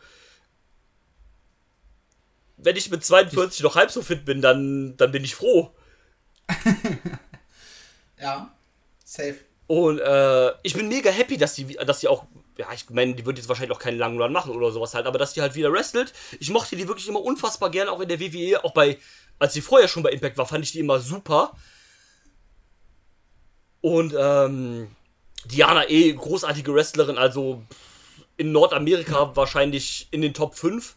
[2.58, 5.74] wenn ich mit 42 noch halb so fit bin, dann, dann bin ich froh.
[8.20, 8.54] Ja.
[9.04, 9.38] Safe.
[9.66, 12.26] Und äh, ich bin mega happy, dass die, dass die auch,
[12.62, 15.07] ja, ich meine, die wird jetzt wahrscheinlich auch keinen langen Run machen oder sowas halt,
[15.07, 16.14] aber dass die halt wieder wrestelt.
[16.39, 18.99] Ich mochte die wirklich immer unfassbar gern, auch in der WWE, auch bei,
[19.39, 21.55] als sie vorher schon bei Impact war, fand ich die immer super.
[23.82, 24.95] Und ähm,
[25.45, 27.64] Diana eh, großartige Wrestlerin, also
[28.38, 30.95] in Nordamerika wahrscheinlich in den Top 5.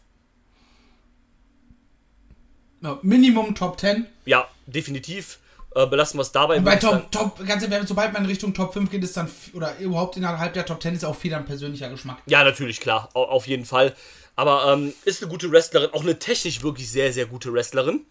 [2.81, 4.05] Ja, Minimum Top 10.
[4.25, 5.39] Ja, definitiv.
[5.75, 6.59] Äh, belassen wir es dabei.
[6.59, 6.77] Bei.
[6.77, 10.15] Top, Top, ganz ehrlich, sobald man in Richtung Top 5 geht, ist dann, oder überhaupt
[10.15, 12.19] innerhalb der Top 10 ist auch viel dann persönlicher Geschmack.
[12.27, 13.93] Ja, natürlich, klar, au- auf jeden Fall.
[14.37, 18.05] Aber ähm, ist eine gute Wrestlerin, auch eine technisch wirklich sehr, sehr gute Wrestlerin.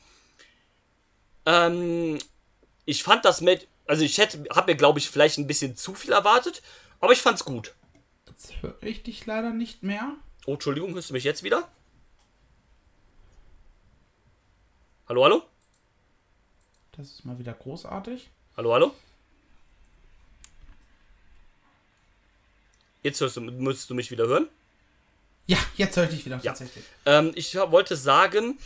[1.46, 2.18] Ähm,
[2.84, 5.94] ich fand das mit, also ich hätte, habe mir glaube ich vielleicht ein bisschen zu
[5.94, 6.62] viel erwartet,
[7.00, 7.74] aber ich fand's gut.
[8.26, 10.12] Jetzt höre ich dich leider nicht mehr.
[10.46, 11.66] Oh, Entschuldigung, hörst du mich jetzt wieder?
[15.08, 15.42] Hallo, hallo?
[16.96, 18.30] Das ist mal wieder großartig.
[18.56, 18.94] Hallo, hallo?
[23.02, 24.48] Jetzt hörst du, müsstest du mich wieder hören.
[25.46, 26.84] Ja, jetzt höre ich dich wieder tatsächlich.
[27.04, 28.58] Ähm, ich wollte sagen,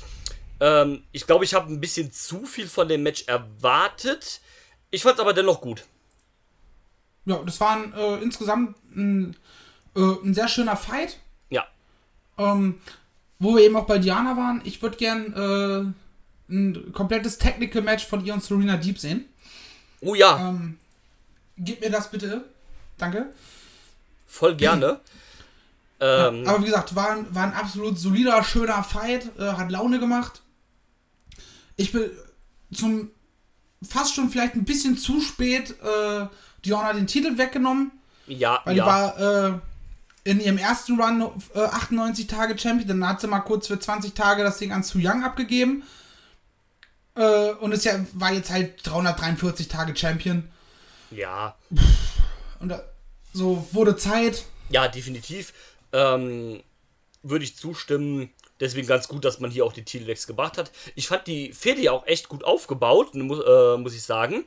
[0.61, 4.41] ähm, ich glaube, ich habe ein bisschen zu viel von dem Match erwartet.
[4.91, 5.85] Ich fand es aber dennoch gut.
[7.25, 9.37] Ja, das war ein, äh, insgesamt ein,
[9.97, 11.19] äh, ein sehr schöner Fight.
[11.51, 11.67] Ja,
[12.37, 12.81] Ähm,
[13.41, 14.61] wo wir eben auch bei Diana waren.
[14.65, 15.93] Ich würde gern äh,
[16.49, 19.25] ein komplettes Technical Match von ihr und Serena Deep sehen.
[20.01, 20.79] oh ja, Ähm,
[21.57, 22.45] gib mir das bitte.
[22.97, 23.27] Danke.
[24.27, 25.01] voll gerne.
[26.01, 29.31] ähm, Aber wie gesagt, war, ein- war ein absolut solider, schöner Fight.
[29.39, 30.43] Äh, hat Laune gemacht.
[31.77, 32.11] Ich bin
[32.73, 33.11] zum
[33.83, 36.27] fast schon vielleicht ein bisschen zu spät äh,
[36.65, 37.93] Diana den Titel weggenommen.
[38.27, 38.85] ja, Weil ja.
[38.85, 39.59] die war äh,
[40.25, 41.23] in ihrem ersten Run
[41.55, 44.83] äh, 98 Tage Champion, dann hat sie mal kurz für 20 Tage das Ding an
[44.83, 45.85] Su Young abgegeben.
[47.19, 50.49] Äh, und ist ja, war jetzt halt 343 Tage Champion.
[51.11, 51.57] ja,
[52.61, 52.83] Und da,
[53.33, 54.45] so wurde Zeit.
[54.71, 55.53] ja, definitiv.
[55.93, 56.63] Ähm,
[57.23, 58.31] Würde ich zustimmen.
[58.61, 60.71] Deswegen ganz gut, dass man hier auch die Titelwechsel gebracht hat.
[60.97, 64.45] Ich fand die Fehde ja auch echt gut aufgebaut, muss, äh, muss ich sagen.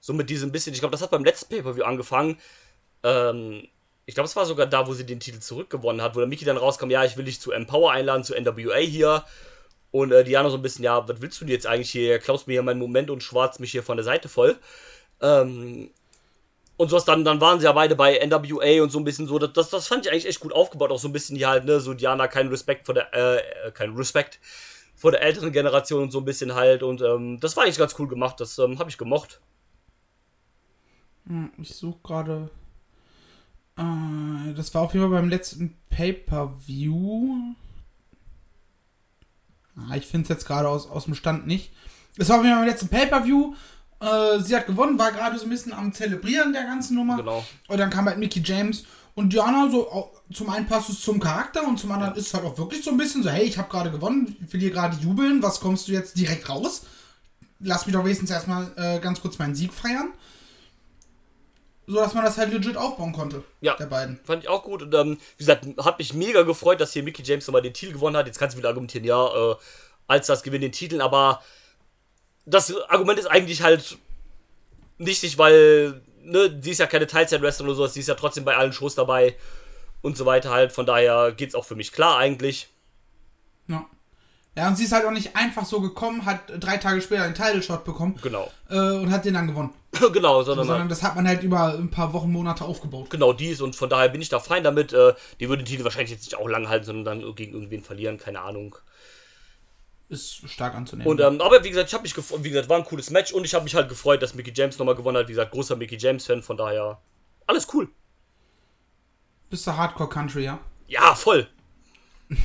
[0.00, 2.38] So mit diesem bisschen, ich glaube, das hat beim letzten Pay-Per-View angefangen.
[3.02, 3.66] Ähm,
[4.04, 6.44] ich glaube, es war sogar da, wo sie den Titel zurückgewonnen hat, wo der Mickey
[6.44, 9.24] dann rauskam, ja, ich will dich zu Empower einladen, zu NWA hier.
[9.90, 12.18] Und äh, Diana so ein bisschen, ja, was willst du denn jetzt eigentlich hier?
[12.18, 14.58] Klaust mir hier meinen Moment und schwarz mich hier von der Seite voll.
[15.20, 15.90] Ähm,
[16.76, 19.38] und sowas, dann, dann waren sie ja beide bei NWA und so ein bisschen so,
[19.38, 21.80] das, das fand ich eigentlich echt gut aufgebaut, auch so ein bisschen hier halt, ne,
[21.80, 24.38] so Diana, kein Respekt vor der, äh, kein Respekt
[24.94, 27.98] vor der älteren Generation und so ein bisschen halt und ähm, das war eigentlich ganz
[27.98, 29.40] cool gemacht, das ähm, habe ich gemocht.
[31.26, 32.50] Hm, Ich suche gerade.
[33.78, 37.54] Äh, das war auf jeden Fall beim letzten Pay-Per-View.
[39.76, 41.70] Ah, ich finde es jetzt gerade aus, aus dem Stand nicht.
[42.16, 43.54] Das war auf jeden Fall beim letzten Pay-Per-View.
[44.00, 47.16] Äh, sie hat gewonnen, war gerade so ein bisschen am Zelebrieren der ganzen Nummer.
[47.16, 47.44] Genau.
[47.68, 51.20] Und dann kam halt Mickey James und Diana so, au- zum einen passt es zum
[51.20, 53.56] Charakter und zum anderen ist es halt auch wirklich so ein bisschen so, hey, ich
[53.58, 56.82] habe gerade gewonnen, ich will hier gerade jubeln, was kommst du jetzt direkt raus?
[57.60, 60.08] Lass mich doch wenigstens erstmal äh, ganz kurz meinen Sieg feiern.
[61.88, 63.44] So dass man das halt legit aufbauen konnte.
[63.60, 63.74] Ja.
[63.76, 64.18] Der beiden.
[64.24, 64.82] Fand ich auch gut.
[64.82, 67.92] Und ähm, wie gesagt, hat mich mega gefreut, dass hier Mickey James nochmal den Titel
[67.92, 68.26] gewonnen hat.
[68.26, 69.54] Jetzt kannst du wieder argumentieren, ja, äh,
[70.08, 71.42] als das gewinnt den Titel, aber
[72.44, 73.98] das Argument ist eigentlich halt
[74.98, 78.56] nichtig, weil, ne, sie ist ja keine Teilzeit-Wrestler oder sowas, sie ist ja trotzdem bei
[78.56, 79.36] allen Shows dabei
[80.02, 80.72] und so weiter halt.
[80.72, 82.68] Von daher geht's auch für mich klar eigentlich.
[83.68, 83.84] Ja.
[84.56, 87.34] Ja, und sie ist halt auch nicht einfach so gekommen, hat drei Tage später einen
[87.34, 88.50] Title Shot bekommen Genau.
[88.70, 89.72] äh, und hat den dann gewonnen.
[90.12, 93.10] genau, sondern, Sondern das hat man halt über ein paar Wochen, Monate aufgebaut.
[93.10, 94.92] genau dies und von daher bin ich da fein damit.
[94.92, 97.82] Äh, die würde den Titel wahrscheinlich jetzt nicht auch lang halten, sondern dann gegen irgendwen
[97.82, 98.76] verlieren, keine Ahnung.
[100.08, 101.10] Ist stark anzunehmen.
[101.10, 103.32] Und ähm, aber wie gesagt, ich habe mich gefreut, wie gesagt, war ein cooles Match
[103.32, 105.26] und ich habe mich halt gefreut, dass Mickey James nochmal gewonnen hat.
[105.26, 107.00] Wie gesagt, großer Mickey James Fan, von daher
[107.46, 107.88] alles cool.
[109.50, 110.60] Bist du Hardcore Country, ja?
[110.86, 111.48] Ja, voll.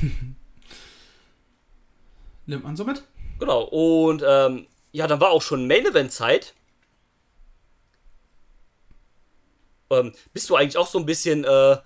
[2.46, 3.04] Nimmt man so mit?
[3.38, 3.62] Genau.
[3.62, 6.54] Und ähm, ja, dann war auch schon Main Event Zeit.
[9.92, 11.76] Ähm, bist du eigentlich auch so ein bisschen, äh,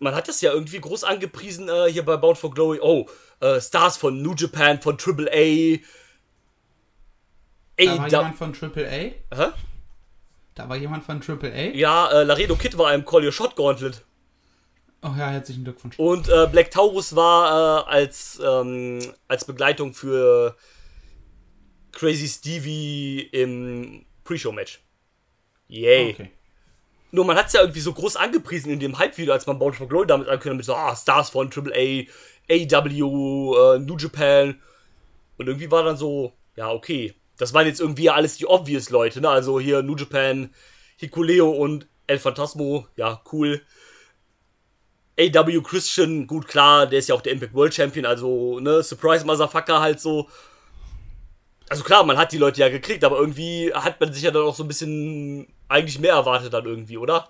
[0.00, 2.78] man hat das ja irgendwie groß angepriesen äh, hier bei Bound for Glory.
[2.80, 3.08] Oh,
[3.40, 5.78] äh, Stars von New Japan, von AAA.
[7.76, 8.86] Da war jemand von AAA.
[8.86, 9.52] Hä?
[10.54, 11.74] Da war jemand von AAA.
[11.74, 14.04] Ja, äh, Laredo Kid war im Call Your Shot Gauntlet.
[15.02, 15.98] Oh ja, herzlichen Glückwunsch.
[15.98, 20.56] Und äh, Black Taurus war äh, als, ähm, als Begleitung für
[21.90, 24.80] Crazy Stevie im Pre-Show-Match.
[25.68, 26.12] Yay.
[26.12, 26.30] Okay.
[27.14, 29.76] Nur man hat es ja irgendwie so groß angepriesen in dem Hype-Video, als man Bound
[29.76, 32.06] for Glory damit ankündigt, mit so, ah, Stars von AAA,
[32.50, 34.58] AW, äh, New Japan.
[35.36, 37.14] Und irgendwie war dann so, ja, okay.
[37.36, 39.28] Das waren jetzt irgendwie alles die obvious Leute, ne?
[39.28, 40.54] Also hier New Japan,
[40.96, 43.60] Hikuleo und El Phantasmo, ja, cool.
[45.18, 49.26] AW Christian, gut klar, der ist ja auch der Impact World Champion, also, ne, Surprise
[49.26, 50.30] Motherfucker halt so.
[51.68, 54.42] Also klar, man hat die Leute ja gekriegt, aber irgendwie hat man sich ja dann
[54.42, 57.28] auch so ein bisschen eigentlich mehr erwartet dann irgendwie, oder?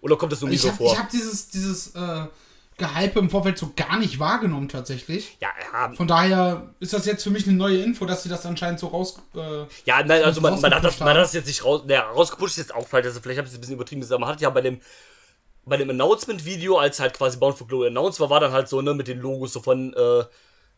[0.00, 0.98] Oder kommt das nur mir Ich so habe vor?
[0.98, 2.26] hab dieses, dieses äh,
[2.78, 5.36] Gehype im Vorfeld so gar nicht wahrgenommen tatsächlich.
[5.40, 8.44] ja, ja, Von daher ist das jetzt für mich eine neue Info, dass sie das
[8.44, 9.20] anscheinend so raus.
[9.34, 12.02] Äh, ja, nein, also man, man hat das, man hat das jetzt nicht raus, der
[12.02, 14.28] rausgepusht ist jetzt auch falsch, also vielleicht habe ich es ein bisschen übertrieben, aber man
[14.30, 14.80] hat ja bei dem
[15.64, 18.80] bei dem Announcement-Video, als halt quasi Bound for Glory announced war, war dann halt so,
[18.82, 20.24] ne, mit den Logos so von äh,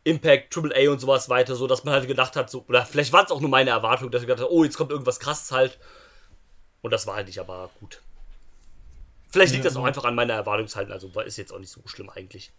[0.04, 3.24] Impact, AAA und sowas weiter, so dass man halt gedacht hat, so, oder vielleicht war
[3.24, 5.78] es auch nur meine Erwartung, dass ich gedacht habe, oh, jetzt kommt irgendwas krasses halt.
[6.85, 8.03] Und das war halt nicht, aber gut.
[9.30, 9.87] Vielleicht liegt Ja, das auch so.
[9.87, 12.53] einfach an meiner Erwartungshaltung, also ist jetzt auch nicht so schlimm eigentlich.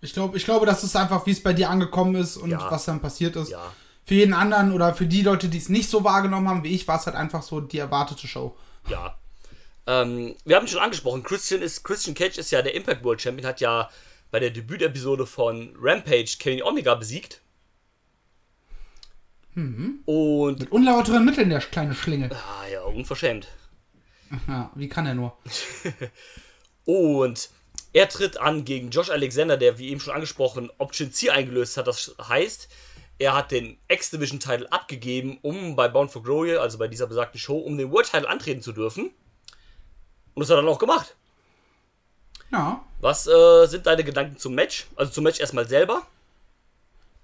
[0.00, 2.70] ich, glaub, ich glaube, das ist einfach, wie es bei dir angekommen ist und Ja.
[2.70, 3.50] was dann passiert ist.
[3.50, 3.72] Ja.
[4.04, 6.88] Für jeden anderen oder für die Leute, die es nicht so wahrgenommen haben wie ich,
[6.88, 8.56] war es halt einfach so die erwartete Show.
[8.88, 9.18] Ja.
[9.86, 13.20] Ähm, wir haben ihn schon angesprochen, Christian ist Christian Cage ist ja der Impact World
[13.20, 13.90] Champion, hat ja
[14.30, 17.40] bei der Debütepisode von Rampage Kenny Omega besiegt.
[19.54, 22.30] Und Mit unlauteren Mitteln, der kleine Schlinge.
[22.32, 23.48] ah ja, unverschämt.
[24.48, 25.36] Ja, wie kann er nur?
[26.84, 27.50] Und
[27.92, 31.86] er tritt an gegen Josh Alexander, der wie eben schon angesprochen Option C eingelöst hat.
[31.86, 32.68] Das heißt,
[33.18, 37.56] er hat den X-Division-Title abgegeben, um bei Bound for Glory, also bei dieser besagten Show,
[37.58, 39.10] um den World-Title antreten zu dürfen.
[40.34, 41.16] Und das hat er dann auch gemacht.
[42.52, 42.84] Ja.
[43.00, 44.86] Was äh, sind deine Gedanken zum Match?
[44.96, 46.06] Also zum Match erstmal selber.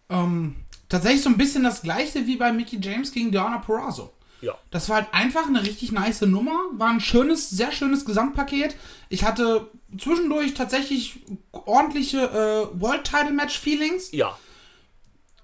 [0.09, 0.57] Ähm,
[0.89, 4.13] tatsächlich so ein bisschen das gleiche wie bei Mickey James gegen Diana Perazzo.
[4.43, 4.59] Ja.
[4.71, 6.59] Das war halt einfach eine richtig nice Nummer.
[6.73, 8.77] War ein schönes, sehr schönes Gesamtpaket.
[9.09, 11.21] Ich hatte zwischendurch tatsächlich
[11.53, 14.13] ordentliche äh, World Title Match Feelings.
[14.13, 14.37] Ja.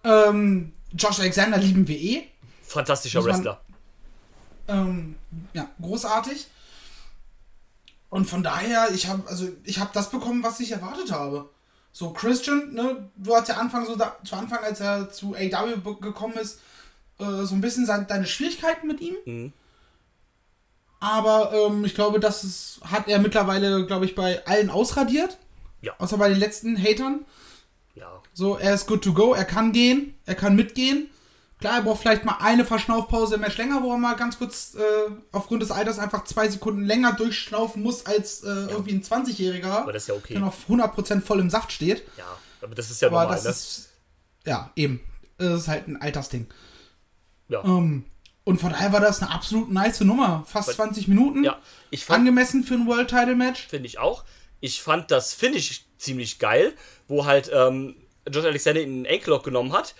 [0.04, 2.24] Ähm, Josh Alexander lieben wir eh.
[2.64, 3.60] Fantastischer man- Wrestler.
[4.68, 5.14] Ähm,
[5.54, 6.46] ja, großartig.
[8.10, 11.48] Und von daher, ich habe also ich habe das bekommen, was ich erwartet habe.
[11.92, 15.94] So Christian, ne, du hast ja Anfang so da, zu Anfang, als er zu AW
[16.00, 16.60] gekommen ist,
[17.18, 19.14] äh, so ein bisschen sein, deine Schwierigkeiten mit ihm.
[19.24, 19.52] Mhm.
[21.00, 25.38] Aber ähm, ich glaube, das ist, hat er mittlerweile, glaube ich, bei allen ausradiert.
[25.80, 25.94] Ja.
[25.98, 27.24] Außer bei den letzten Hatern.
[27.94, 28.20] Ja.
[28.32, 31.08] So, er ist good to go, er kann gehen, er kann mitgehen.
[31.60, 34.76] Klar, er braucht vielleicht mal eine Verschnaufpause im Match länger, wo er mal ganz kurz
[34.76, 39.82] äh, aufgrund des Alters einfach zwei Sekunden länger durchschnaufen muss als äh, irgendwie ein 20-Jähriger,
[39.82, 40.34] Aber das ist ja okay.
[40.34, 42.04] der noch 100% voll im Saft steht.
[42.16, 42.24] Ja,
[42.62, 43.50] aber das ist ja Aber normal, das ne?
[43.50, 43.88] ist,
[44.46, 45.00] ja, eben.
[45.36, 46.46] Das ist halt ein Altersding.
[47.48, 47.64] Ja.
[47.64, 48.04] Ähm,
[48.44, 50.44] und von daher war das eine absolut nice Nummer.
[50.46, 51.44] Fast Weil- 20 Minuten.
[51.44, 51.58] ja,
[51.90, 53.66] ich fand, Angemessen für ein World Title Match.
[53.66, 54.24] finde ich auch.
[54.60, 56.72] Ich fand das Finish ziemlich geil,
[57.08, 57.94] wo halt ähm,
[58.30, 59.94] Josh Alexander ihn in den Ankle genommen hat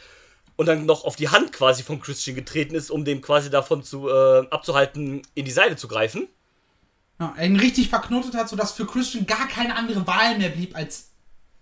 [0.57, 3.83] und dann noch auf die Hand quasi von Christian getreten ist, um dem quasi davon
[3.83, 6.27] zu äh, abzuhalten, in die Seite zu greifen.
[7.21, 10.77] Ja, er ihn richtig verknotet hat, sodass für Christian gar keine andere Wahl mehr blieb,
[10.77, 11.11] als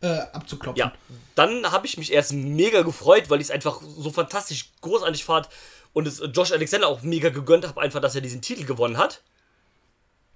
[0.01, 0.79] äh, abzuklopfen.
[0.79, 0.93] Ja,
[1.35, 5.49] dann habe ich mich erst mega gefreut, weil ich es einfach so fantastisch großartig fand
[5.97, 9.23] und es Josh Alexander auch mega gegönnt habe, einfach, dass er diesen Titel gewonnen hat.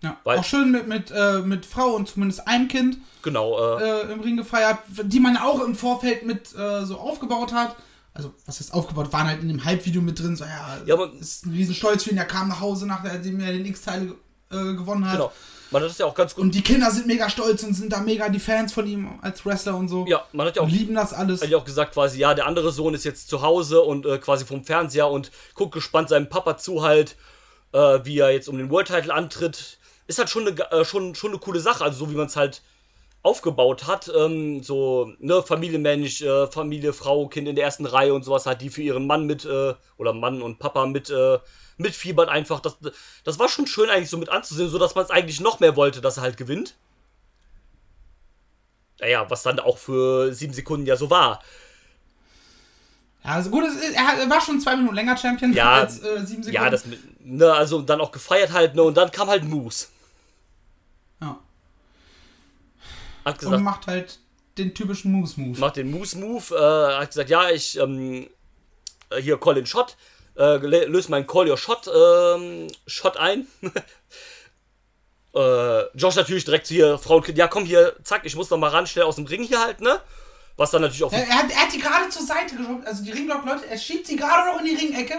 [0.03, 3.83] Ja, Weil- auch schön mit, mit, äh, mit Frau und zumindest einem Kind Genau, äh,
[4.07, 7.77] äh, im Ring gefeiert, die man auch im Vorfeld mit äh, so aufgebaut hat.
[8.15, 9.13] Also, was heißt aufgebaut?
[9.13, 12.11] Waren halt in dem Halbvideo mit drin, so, ja, Ja, aber- ist ein Riesenstolz für
[12.13, 12.17] ihn.
[12.17, 14.15] Er kam nach Hause, nachdem er den X-Teil
[14.51, 15.17] äh, gewonnen hat.
[15.17, 15.33] genau.
[15.73, 16.43] Man hat das ja auch ganz gut.
[16.43, 19.47] Und die Kinder sind mega stolz und sind da mega die Fans von ihm als
[19.47, 20.05] Wrestler und so.
[20.09, 21.43] ja, man hat ja auch Und lieben das alles.
[21.43, 24.19] hat ja auch gesagt quasi, ja, der andere Sohn ist jetzt zu Hause und äh,
[24.19, 27.17] quasi vom Fernseher und guckt gespannt seinem Papa zu halt,
[27.73, 29.79] äh, wie er jetzt um den World Title antritt.
[30.09, 32.35] Ist halt schon eine, äh, schon, schon eine coole Sache, also so wie man es
[32.35, 32.63] halt
[33.23, 38.25] aufgebaut hat, ähm, so, ne, Familienmensch, äh, Familie, Frau, Kind in der ersten Reihe und
[38.25, 41.39] sowas halt, die für ihren Mann mit, äh, oder Mann und Papa mit, äh,
[41.77, 42.61] mitfiebert einfach.
[42.61, 42.77] Das,
[43.25, 45.77] das war schon schön eigentlich so mit anzusehen, so dass man es eigentlich noch mehr
[45.77, 46.77] wollte, dass er halt gewinnt.
[49.01, 51.43] Naja, was dann auch für sieben Sekunden ja so war.
[53.25, 53.65] Ja, also gut,
[53.95, 56.53] er, hat- war schon zwei Minuten länger Champion Ja, als äh, sieben Sekunden.
[56.55, 56.85] Ja, das,
[57.21, 59.89] ne, also dann auch gefeiert halt, ne, und dann kam halt Moose.
[61.21, 61.39] Ja.
[63.25, 64.19] Hat Und gesagt, macht halt
[64.59, 65.59] den typischen Moose-Move.
[65.61, 68.29] macht den Moose-Move, äh, hat gesagt, ja, ich, ähm,
[69.11, 69.97] äh, hier, call den Shot,
[70.37, 73.47] äh, lö- löse meinen Call Your Shot, ähm, Shot ein.
[75.35, 78.69] äh, Josh natürlich direkt hier, Frau und ja, komm hier, zack, ich muss noch mal
[78.69, 80.01] ran, schnell aus dem Ring hier halt, ne?
[80.57, 83.03] Was dann natürlich auch, Er, er, hat, er hat die gerade zur Seite geschoben, also
[83.05, 85.15] die Ringglock-Leute, er schiebt sie gerade noch in die Ringecke.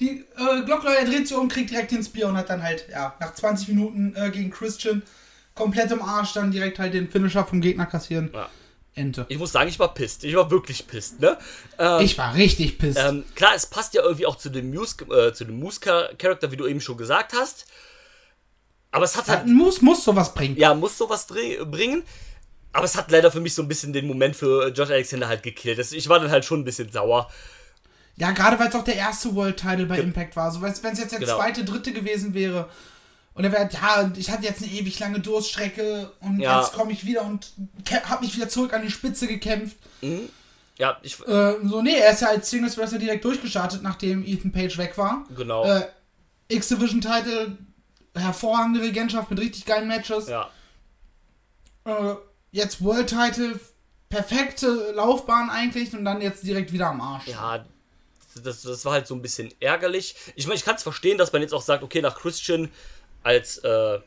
[0.00, 2.86] Die äh, Glockleute, er dreht sie um, kriegt direkt den Spear und hat dann halt,
[2.88, 5.02] ja, nach 20 Minuten äh, gegen Christian
[5.58, 8.30] komplett im Arsch dann direkt halt den Finisher vom Gegner kassieren.
[8.32, 8.48] Ja.
[8.94, 9.26] Ente.
[9.28, 11.38] ich muss sagen, ich war pisst, ich war wirklich pisst, ne?
[11.78, 12.98] Ähm, Ich war richtig pisst.
[12.98, 16.56] Ähm, klar, es passt ja irgendwie auch zu dem Muse, äh, zu dem Moose-Charakter, wie
[16.56, 17.66] du eben schon gesagt hast.
[18.90, 20.56] Aber es hat halt, Ein Moose muss sowas bringen.
[20.56, 22.02] ja, muss sowas bringen.
[22.72, 25.42] Aber es hat leider für mich so ein bisschen den Moment für Josh Alexander halt
[25.44, 25.78] gekillt.
[25.92, 27.30] Ich war dann halt schon ein bisschen sauer.
[28.16, 30.50] Ja, gerade weil es auch der erste World Title bei Impact war.
[30.50, 31.36] So, wenn es jetzt der Genau.
[31.36, 32.68] zweite, dritte gewesen wäre.
[33.38, 36.60] Und er wäre, ja, ich hatte jetzt eine ewig lange Durststrecke und Ja.
[36.60, 37.50] jetzt komme ich wieder und
[38.04, 39.76] habe mich wieder zurück an die Spitze gekämpft.
[40.76, 44.52] Ja, ich, Äh, so, nee, er ist ja als Singles Wrestler direkt durchgestartet, nachdem Ethan
[44.52, 45.24] Page weg war.
[45.36, 45.64] genau.
[45.64, 45.86] Äh,
[46.48, 47.56] X-Division-Title,
[48.14, 50.28] hervorragende Regentschaft mit richtig geilen Matches.
[50.28, 50.50] ja,
[51.84, 52.14] Äh,
[52.52, 53.60] jetzt World-Title,
[54.08, 57.26] perfekte Laufbahn eigentlich und dann jetzt direkt wieder am Arsch.
[57.28, 57.64] ja,
[58.42, 60.14] das, das war halt so ein bisschen ärgerlich.
[60.36, 62.70] Ich meine, ich kann es verstehen, dass man jetzt auch sagt, okay, nach Christian
[63.28, 63.98] als, äh,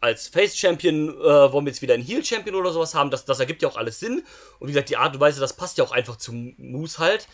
[0.00, 3.10] als Face-Champion äh, wollen wir jetzt wieder einen Heel-Champion oder sowas haben.
[3.10, 4.22] Das, das ergibt ja auch alles Sinn.
[4.58, 7.28] Und wie gesagt, die Art und Weise, das passt ja auch einfach zu Moose halt.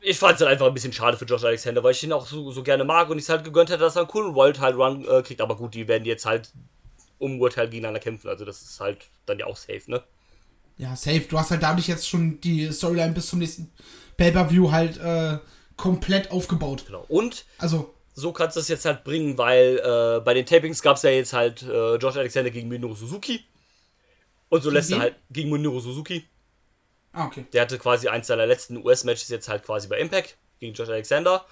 [0.00, 2.26] Ich fand es halt einfach ein bisschen schade für Josh Alexander, weil ich ihn auch
[2.26, 4.56] so, so gerne mag und ich es halt gegönnt hätte, dass er einen coolen World
[4.56, 5.40] Title Run äh, kriegt.
[5.40, 6.50] Aber gut, die werden jetzt halt
[7.18, 8.28] um Title gegeneinander kämpfen.
[8.28, 10.02] Also das ist halt dann ja auch safe, ne?
[10.78, 11.22] Ja, safe.
[11.28, 13.70] Du hast halt dadurch jetzt schon die Storyline bis zum nächsten
[14.16, 15.38] Pay-Per-View halt äh,
[15.76, 16.84] komplett aufgebaut.
[16.86, 17.04] Genau.
[17.08, 20.96] Und Also, so kannst du es jetzt halt bringen, weil äh, bei den Tapings gab
[20.96, 23.44] es ja jetzt halt äh, Josh Alexander gegen Minoru Suzuki.
[24.48, 26.26] Und so lässt er halt gegen Minoru Suzuki.
[27.12, 27.46] ah, okay.
[27.52, 31.44] Der hatte quasi eins seiner letzten US-Matches jetzt halt quasi bei Impact gegen Josh Alexander.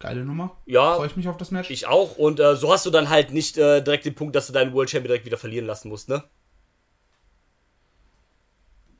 [0.00, 0.56] Geile Nummer.
[0.66, 0.96] Ja.
[0.96, 1.70] Freue ich mich auf das Match.
[1.70, 2.16] Ich auch.
[2.16, 4.72] Und äh, so hast du dann halt nicht äh, direkt den Punkt, dass du deinen
[4.72, 6.24] World Champion direkt wieder verlieren lassen musst, ne?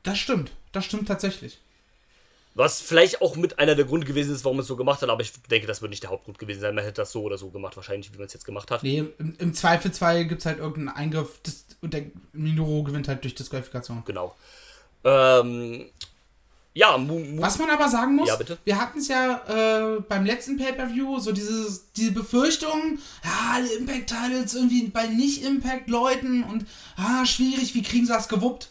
[0.05, 0.53] Das stimmt.
[0.71, 1.61] Das stimmt tatsächlich.
[2.55, 5.23] Was vielleicht auch mit einer der Gründe gewesen ist, warum es so gemacht hat, aber
[5.23, 6.75] ich denke, das wird nicht der Hauptgrund gewesen sein.
[6.75, 8.83] Man hätte das so oder so gemacht, wahrscheinlich, wie man es jetzt gemacht hat.
[8.83, 13.23] Nee, im, im Zweifelsfall gibt es halt irgendeinen Eingriff dis und der Minoru gewinnt halt
[13.23, 14.03] durch Disqualifikation.
[14.05, 14.35] Genau.
[15.05, 15.87] Ähm,
[16.75, 18.59] ja, Mu Mu Was man aber sagen muss, Ja, bitte.
[18.65, 24.55] wir hatten es ja äh, beim letzten Pay-Per-View, so dieses, diese Befürchtung, ja, alle Impact-Titles
[24.55, 28.71] irgendwie bei Nicht-Impact-Leuten und ah, schwierig, wie kriegen sie das gewuppt?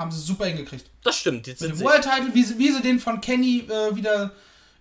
[0.00, 0.86] Haben sie super hingekriegt.
[1.04, 1.46] das stimmt.
[1.46, 4.32] Jetzt Mit dem World Title, wie sie, wie sie den von Kenny äh, wieder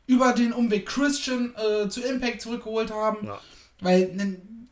[0.07, 3.27] über den Umweg Christian äh, zu Impact zurückgeholt haben.
[3.27, 3.41] Ja.
[3.81, 4.69] Weil ein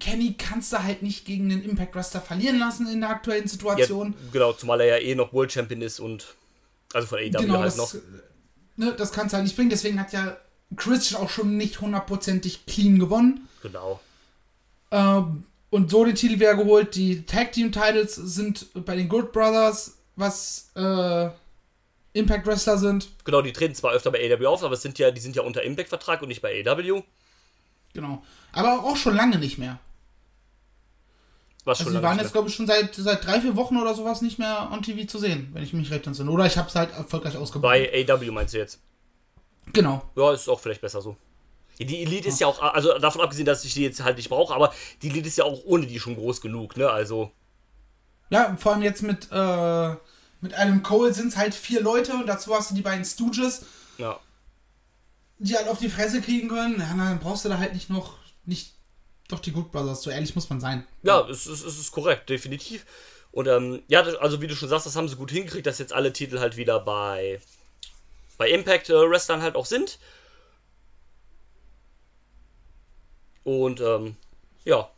[0.00, 4.14] Kenny kannst du halt nicht gegen den Impact Wrestler verlieren lassen in der aktuellen Situation.
[4.18, 6.34] Ja, genau, zumal er ja eh noch World Champion ist und
[6.94, 7.94] also von AEW genau, halt das, noch.
[8.76, 9.68] Ne, das kannst du halt nicht bringen.
[9.68, 10.38] Deswegen hat ja
[10.74, 13.46] Christian auch schon nicht hundertprozentig clean gewonnen.
[13.62, 14.00] Genau.
[14.90, 16.94] Ähm, und so den Titel wieder geholt.
[16.94, 21.28] Die Tag Team Titles sind bei den Good Brothers, was äh,
[22.12, 23.08] Impact Wrestler sind.
[23.24, 25.42] Genau, die treten zwar öfter bei AEW auf, aber es sind ja, die sind ja
[25.42, 27.02] unter Impact-Vertrag und nicht bei AEW.
[27.92, 28.22] Genau.
[28.52, 29.78] Aber auch schon lange nicht mehr.
[31.64, 33.76] Was Also schon die lange waren jetzt, glaube ich, schon seit, seit drei, vier Wochen
[33.76, 36.30] oder sowas nicht mehr on TV zu sehen, wenn ich mich recht entsinne.
[36.30, 37.70] Oder ich habe es halt erfolgreich ausgebaut.
[37.70, 38.78] Bei AEW meinst du jetzt?
[39.72, 40.08] Genau.
[40.14, 41.16] Ja, ist auch vielleicht besser so.
[41.78, 44.54] Die Elite ist ja auch, also davon abgesehen, dass ich die jetzt halt nicht brauche,
[44.54, 44.72] aber
[45.02, 46.88] die Elite ist ja auch ohne die schon groß genug, ne?
[46.88, 47.32] Also,
[48.30, 49.90] Ja, vor allem jetzt mit, äh,
[50.40, 53.66] mit Adam Cole sind es halt vier Leute und dazu hast du die beiden Stooges,
[53.98, 54.18] ja.
[55.38, 56.80] die halt auf die Fresse kriegen können.
[56.80, 58.16] Ja, dann brauchst du da halt nicht noch,
[58.46, 58.72] nicht
[59.28, 60.86] doch die Good Brothers, so ehrlich muss man sein.
[61.02, 62.86] Ja, es ist, es ist korrekt, definitiv.
[63.32, 65.92] Und ähm, ja, also wie du schon sagst, das haben sie gut hingekriegt, dass jetzt
[65.92, 67.40] alle Titel halt wieder bei,
[68.38, 69.98] bei Impact äh, Wrestlern halt auch sind.
[73.46, 74.16] Und ähm,
[74.64, 74.90] ja.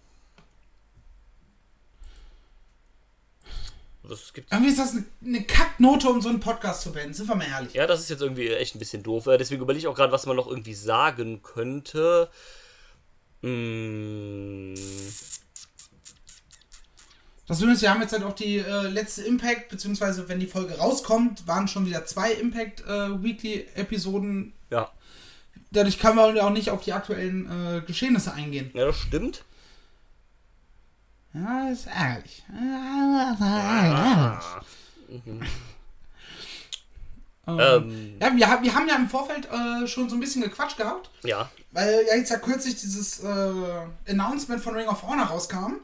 [4.08, 7.28] Das gibt Irgendwie ist das eine, eine Kacknote, um so einen Podcast zu beenden, sind
[7.28, 7.74] wir mal ehrlich.
[7.74, 9.26] Ja, das ist jetzt irgendwie echt ein bisschen doof.
[9.26, 12.30] Äh, Deswegen überlege ich auch gerade, was man noch irgendwie sagen könnte.
[13.42, 14.74] Hm,
[17.46, 20.46] Das Schöne ist, wir haben jetzt halt auch die äh, letzte Impact, beziehungsweise wenn die
[20.46, 24.54] Folge rauskommt, waren schon wieder zwei Impact äh, Weekly Episoden.
[24.70, 24.90] ja.
[25.70, 28.70] Dadurch können wir auch nicht auf die aktuellen äh, Geschehnisse eingehen.
[28.74, 29.44] ja, das stimmt.
[31.34, 32.42] Ja, ist ärgerlich.
[37.46, 40.76] Ähm, Ja, wir, haben- wir haben ja im Vorfeld äh, schon so ein bisschen gequatscht
[40.76, 41.50] gehabt, ja.
[41.72, 43.52] weil ja jetzt ja kürzlich dieses äh,
[44.08, 45.74] Announcement von Ring of Honor rauskam,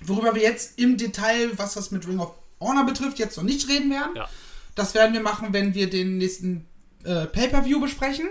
[0.00, 3.68] worüber wir jetzt im Detail, was das mit Ring of Honor betrifft, jetzt noch nicht
[3.68, 4.14] reden werden.
[4.14, 4.28] Ja,
[4.76, 6.66] Das werden wir machen, wenn wir den nächsten
[7.04, 8.28] äh, Pay-Per-View besprechen.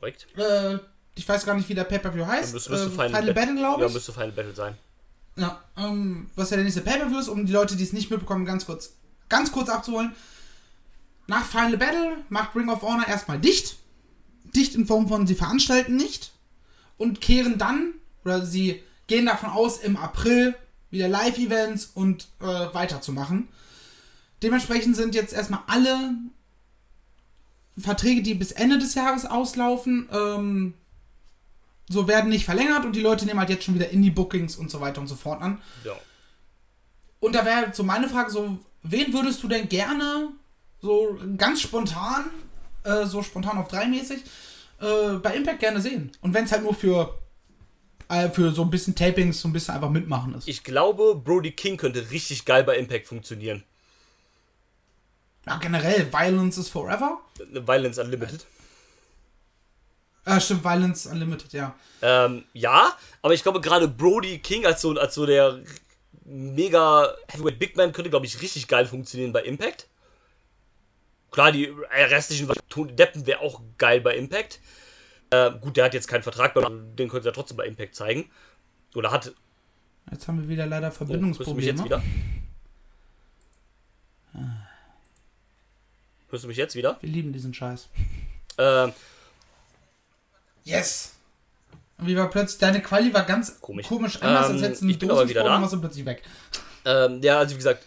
[0.00, 0.26] Korrekt.
[0.36, 0.78] Äh,
[1.14, 2.52] ich weiß gar nicht, wie der Pay-Per-View heißt.
[2.54, 3.94] Müsste, müsste äh, Final, Final Battle, glaube Ja, ich.
[3.94, 4.74] müsste Final Battle sein.
[5.36, 8.44] Ja, ähm, was ja der nächste Pay-Per-View ist, um die Leute, die es nicht mitbekommen,
[8.44, 8.94] ganz kurz,
[9.28, 10.14] ganz kurz abzuholen.
[11.26, 13.76] Nach Final Battle macht Ring of Honor erstmal dicht.
[14.56, 16.32] Dicht in Form von, sie veranstalten nicht.
[16.98, 17.94] Und kehren dann,
[18.24, 20.54] oder sie gehen davon aus, im April
[20.90, 23.48] wieder Live-Events und äh, weiterzumachen.
[24.42, 26.14] Dementsprechend sind jetzt erstmal alle
[27.80, 30.74] Verträge, die bis Ende des Jahres auslaufen, ähm,
[31.88, 34.80] so werden nicht verlängert und die Leute nehmen halt jetzt schon wieder Indie-Bookings und so
[34.80, 35.60] weiter und so fort an.
[35.84, 35.92] Ja.
[37.18, 40.28] Und da wäre so meine Frage so, wen würdest du denn gerne
[40.80, 42.26] so ganz spontan,
[42.84, 44.22] äh, so spontan auf drei mäßig,
[44.80, 46.12] äh, bei Impact gerne sehen?
[46.20, 47.18] Und wenn es halt nur für,
[48.08, 50.48] äh, für so ein bisschen Tapings, so ein bisschen einfach mitmachen ist.
[50.48, 53.64] Ich glaube, Brody King könnte richtig geil bei Impact funktionieren.
[55.46, 57.18] Ja, generell, Violence is Forever.
[57.52, 58.44] Violence Unlimited.
[60.24, 61.74] Ah, stimmt, Violence Unlimited, ja.
[62.02, 65.60] Ähm, ja, aber ich glaube gerade Brody King als so, als so der
[66.24, 69.88] mega Heavyweight Big Man könnte, glaube ich, richtig geil funktionieren bei Impact.
[71.30, 72.48] Klar, die restlichen
[72.96, 74.60] Deppen wäre auch geil bei Impact.
[75.30, 78.30] Äh, gut, der hat jetzt keinen Vertrag, aber den könnte er trotzdem bei Impact zeigen.
[78.94, 79.32] Oder hat.
[80.10, 81.70] Jetzt haben wir wieder leider Oh, hörst du mich Verbindungsprobleme.
[81.70, 82.02] jetzt wieder?
[86.30, 86.96] Hörst du mich jetzt wieder?
[87.00, 87.88] wir lieben diesen Scheiß.
[88.58, 88.92] Ähm,
[90.64, 91.14] Yes!
[91.98, 93.86] Und wie war plötzlich, deine Quali war ganz Komisch.
[93.86, 95.56] komisch, anders, Ähm, als du eine ich bin aber wieder da.
[95.56, 96.22] und plötzlich weg.
[96.84, 97.84] Ähm, ja, also wie gesagt,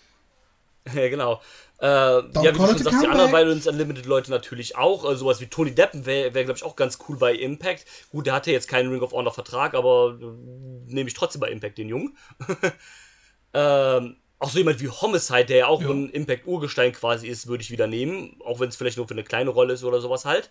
[0.94, 1.42] ja genau.
[1.80, 5.10] Äh, ja, wie du schon sagst, die anderen Violence Unlimited Leute natürlich auch.
[5.10, 7.86] Äh, sowas wie Tony Deppen wäre, wär, glaube ich, auch ganz cool bei Impact.
[8.12, 11.50] Gut, der hatte jetzt keinen Ring of Honor Vertrag, aber äh, nehme ich trotzdem bei
[11.50, 12.18] Impact den Jungen.
[13.54, 15.90] ähm, auch so jemand wie Homicide, der ja auch Ja.
[15.90, 18.36] ein Impact-Urgestein quasi ist, würde ich wieder nehmen.
[18.46, 20.50] Auch wenn es vielleicht nur für eine kleine Rolle ist oder sowas halt.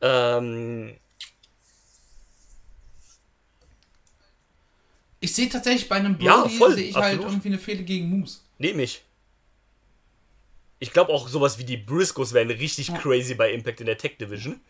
[0.00, 0.96] Ähm,
[5.20, 7.26] Ich sehe tatsächlich bei einem Ja, Brody, voll, sehe ich halt absolut.
[7.32, 8.38] irgendwie eine Fehde gegen Moose.
[8.58, 9.02] nehme ich.
[10.78, 14.16] Ich glaube auch sowas wie die Briscoes wären richtig crazy bei Impact in der Tech
[14.16, 14.60] Division.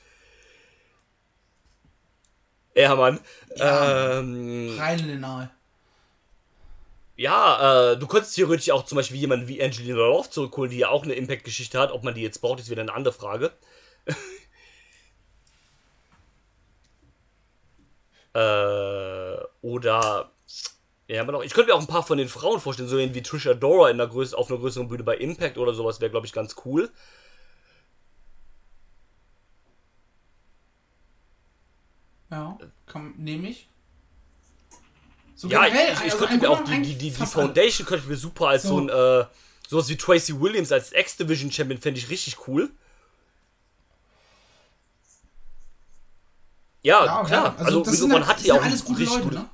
[2.75, 3.21] Ja, Mann.
[3.57, 5.51] Ja, ähm, Rein in den Nahe.
[7.19, 10.89] Ja, äh, du könntest theoretisch auch zum Beispiel jemanden wie Angelina Love zurückholen, die ja
[10.91, 11.91] auch eine Impact-Geschichte hat.
[11.91, 13.53] Ob man die jetzt braucht, ist wieder eine andere Frage.
[18.35, 20.31] äh, oder.
[21.09, 23.23] Ja, aber noch, ich könnte mir auch ein paar von den Frauen vorstellen, so wie
[23.23, 26.27] Trisha Dora in der Größe, auf einer größeren Bühne bei Impact oder sowas, wäre, glaube
[26.27, 26.91] ich, ganz cool.
[32.31, 33.69] Ja, komm, nehme ich.
[35.41, 37.27] So Ja, generell, ich, ich also könnte mir auch die, die, die, die.
[37.27, 38.79] Foundation könnte ich mir super als so, So.
[38.81, 39.25] ein, äh,
[39.69, 42.69] sowas wie Tracy Williams als X-Division Champion fände ich richtig cool.
[46.83, 47.55] Ja, Ja, klar.
[47.59, 49.51] ja, Also, sind man das ja auch alles gute richtig Leute, ne?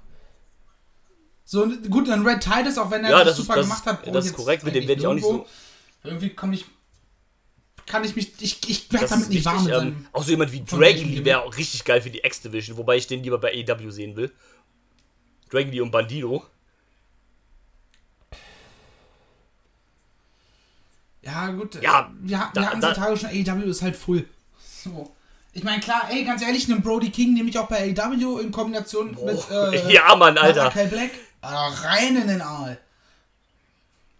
[1.44, 3.84] So, gut, ein Red Titus, auch wenn er Ja, das das ist- super das gemacht
[3.84, 5.46] hat, brauche das ich ist korrekt, mit dem werde ich auch nicht nirgendwo.
[6.02, 6.64] Irgendwie komme ich.
[7.86, 8.32] Kann ich mich.
[8.40, 9.82] Ich, ich werde damit nicht warm wichtig.
[9.84, 12.78] mit Ähm, auch so jemand wie Dragon Lee wäre auch richtig geil für die X-Division,
[12.78, 14.32] wobei ich den lieber bei AW sehen will.
[15.54, 16.44] Dragon Lee und Bandito.
[21.22, 21.76] Ja, gut.
[21.82, 24.28] Ja, wir, da- wir hatten da- seit Tage schon, AEW ist halt full.
[24.84, 25.14] So.
[25.52, 28.50] Ich meine, klar, ey, ganz ehrlich, einen Brody King nehme ich auch bei AEW in
[28.50, 29.38] Kombination mit.
[29.50, 30.64] Äh, ja, Mann, Alter.
[30.64, 31.10] Malachi Black.
[31.42, 32.78] Äh, rein in den Aal.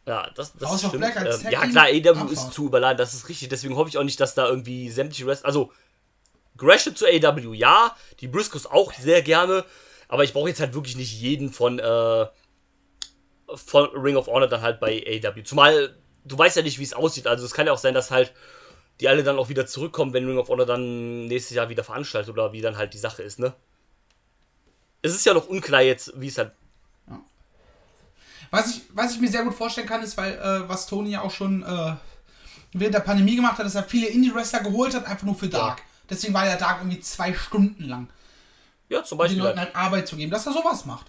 [0.06, 0.98] Ja, das, das House stimmt.
[0.98, 2.30] Black als Ähm, ja, klar, AW Abfahrt.
[2.30, 3.48] ist zu überladen, das ist richtig.
[3.48, 5.44] Deswegen hoffe ich auch nicht, dass da irgendwie sämtliche Rest.
[5.44, 5.72] Also,
[6.56, 7.96] Gresham zu AW, ja.
[8.20, 9.64] Die Briscoes auch sehr gerne.
[10.14, 12.26] Aber ich brauche jetzt halt wirklich nicht jeden von, äh,
[13.52, 15.42] von Ring of Honor dann halt bei AW.
[15.42, 17.26] Zumal, du weißt ja nicht, wie es aussieht.
[17.26, 18.32] Also, es kann ja auch sein, dass halt
[19.00, 22.32] die alle dann auch wieder zurückkommen, wenn Ring of Honor dann nächstes Jahr wieder veranstaltet
[22.32, 23.54] oder wie dann halt die Sache ist, ne?
[25.02, 26.52] Es ist ja noch unklar jetzt, wie es halt.
[28.52, 31.22] Was ich, was ich mir sehr gut vorstellen kann, ist, weil, äh, was Tony ja
[31.22, 31.96] auch schon äh,
[32.72, 35.82] während der Pandemie gemacht hat, dass er viele Indie-Wrestler geholt hat, einfach nur für Dark.
[36.08, 38.08] Deswegen war der Dark irgendwie zwei Stunden lang.
[38.94, 39.42] Ja, zum um den Beispiel.
[39.42, 39.74] Leuten Halt.
[39.74, 41.06] halt Arbeit zu geben, dass er sowas macht.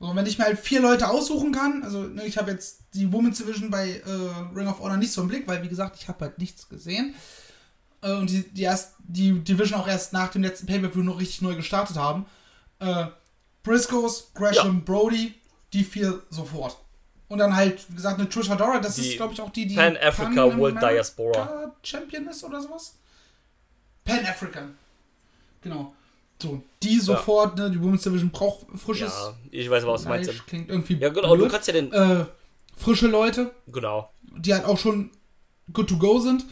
[0.00, 3.12] So, wenn ich mir halt vier Leute aussuchen kann, also ne, ich habe jetzt die
[3.12, 6.06] Women's Division bei äh, Ring of Honor nicht so im Blick, weil wie gesagt, ich
[6.08, 7.14] habe halt nichts gesehen.
[8.02, 11.42] Äh, und die, die, erst, die Division auch erst nach dem letzten Pay-Per-View noch richtig
[11.42, 12.26] neu gestartet haben.
[12.78, 13.06] Äh,
[13.64, 15.34] Briscoes, Gresham, Brody,
[15.72, 16.78] die vier sofort.
[17.28, 19.66] Und dann halt, wie gesagt, eine Trish Adora, das Die ist, glaube ich, auch die,
[19.66, 21.74] die Pan-Africa World Pan-America Diaspora.
[21.82, 22.94] Champion ist oder sowas.
[24.04, 24.78] Pan-African.
[25.60, 25.92] Genau.
[26.40, 30.46] So, die sofort, ne, die Women's Division braucht frisches Ja, ich weiß was du meinst.
[30.46, 31.50] Klingt irgendwie Ja, genau, du blöd.
[31.50, 31.92] kannst ja den.
[31.92, 32.26] äh,
[32.76, 34.10] frische Leute, Genau.
[34.22, 35.10] die halt auch schon
[35.72, 36.44] good to go sind.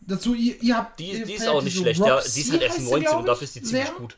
[0.00, 1.00] Dazu, ihr, ihr habt.
[1.00, 2.20] Die, ihr die ist auch nicht so schlecht, ja.
[2.20, 3.94] Die ist halt erst heißt sie, 19 glaub und dafür ist die ziemlich sehr.
[3.96, 4.16] gut.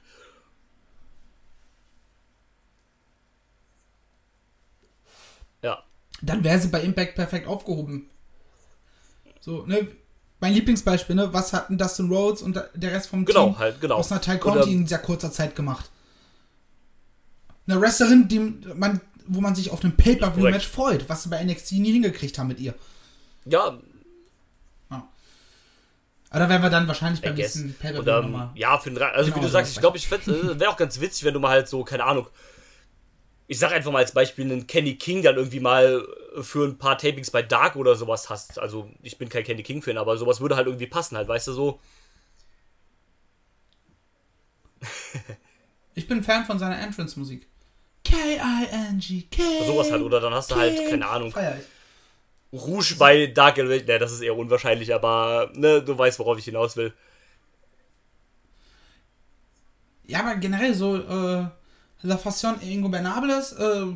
[5.63, 5.83] Ja.
[6.23, 8.09] Dann wäre sie bei Impact perfekt aufgehoben.
[9.41, 9.87] So, ne?
[10.41, 11.33] Mein Lieblingsbeispiel, ne?
[11.33, 13.97] Was hatten Dustin Rhodes und der Rest vom Genau, Team halt, genau.
[13.97, 15.91] aus einer Oder- Conti in sehr kurzer Zeit gemacht?
[17.67, 18.39] Eine Wrestlerin, die
[18.75, 22.49] man, wo man sich auf ein Pay-Per-View-Match freut, was sie bei NXT nie hingekriegt haben
[22.49, 22.75] mit ihr.
[23.47, 23.79] Ja,
[26.29, 28.51] Aber da werden wir dann wahrscheinlich beim nächsten Pay-Per-View nochmal.
[28.57, 30.77] ja, für den, also Genau, wie du so sagst, ich glaube, ich fände, wäre auch
[30.77, 32.27] ganz witzig, wenn du mal halt so, keine Ahnung,
[33.49, 36.07] ich sag einfach mal als Beispiel einen Kenny King dann irgendwie mal
[36.41, 38.59] für ein paar Tapings bei Dark oder sowas hast.
[38.59, 41.53] Also, ich bin kein Kenny King-Fan, aber sowas würde halt irgendwie passen, halt, weißt du,
[41.53, 41.81] so.
[45.99, 47.47] Ich bin Fan von seiner Entrance-Musik.
[48.05, 49.65] K-I-N-G-K.
[49.65, 52.61] Sowas halt, oder dann hast du halt, keine Ahnung, Feier ich.
[52.61, 53.87] Rouge bei Dark Elevation.
[53.87, 56.93] Ne, das ist eher unwahrscheinlich, aber ne, du weißt, worauf ich hinaus will.
[60.07, 61.47] Ja, aber generell so, äh,
[62.03, 63.87] La Fashion Ingobernables, äh,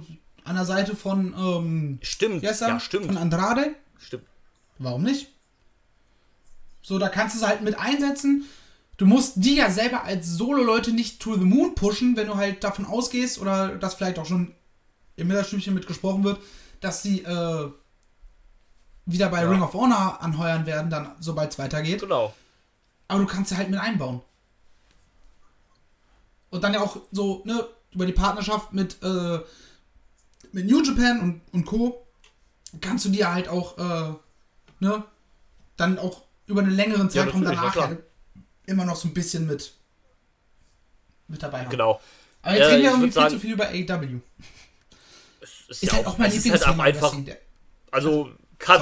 [0.44, 2.52] an der Seite von, ähm, Stimmt, er?
[2.58, 3.06] ja, stimmt.
[3.06, 3.74] Von Andrade.
[3.98, 4.24] Stimmt.
[4.78, 5.28] Warum nicht?
[6.82, 8.44] So, da kannst du es halt mit einsetzen.
[8.96, 12.64] Du musst die ja selber als Solo-Leute nicht to the moon pushen, wenn du halt
[12.64, 14.54] davon ausgehst oder dass vielleicht auch schon
[15.16, 16.40] im Mittelstübchen mitgesprochen wird,
[16.80, 17.70] dass sie äh,
[19.06, 19.50] wieder bei Ja.
[19.50, 22.00] Ring of Honor anheuern werden, dann sobald es weitergeht.
[22.00, 22.34] Genau.
[23.08, 24.22] Aber du kannst sie halt mit einbauen.
[26.50, 29.38] Und dann ja auch so, ne, über die Partnerschaft mit, äh,
[30.52, 32.06] mit New Japan und, und Co.
[32.80, 34.14] kannst du dir halt auch, äh,
[34.80, 35.04] ne,
[35.76, 38.02] dann auch über einen längeren Ja, Zeitraum natürlich, danach halt
[38.66, 39.72] immer noch so ein bisschen mit,
[41.28, 41.70] mit dabei haben.
[41.70, 42.00] Genau.
[42.42, 44.20] Aber jetzt Ja, reden wir irgendwie viel sagen- zu viel über AEW.
[45.40, 46.84] Ist, Ist ja halt auch mein es ist halt auch Lieblingsthema.
[46.84, 47.36] einfach,
[47.92, 48.30] also,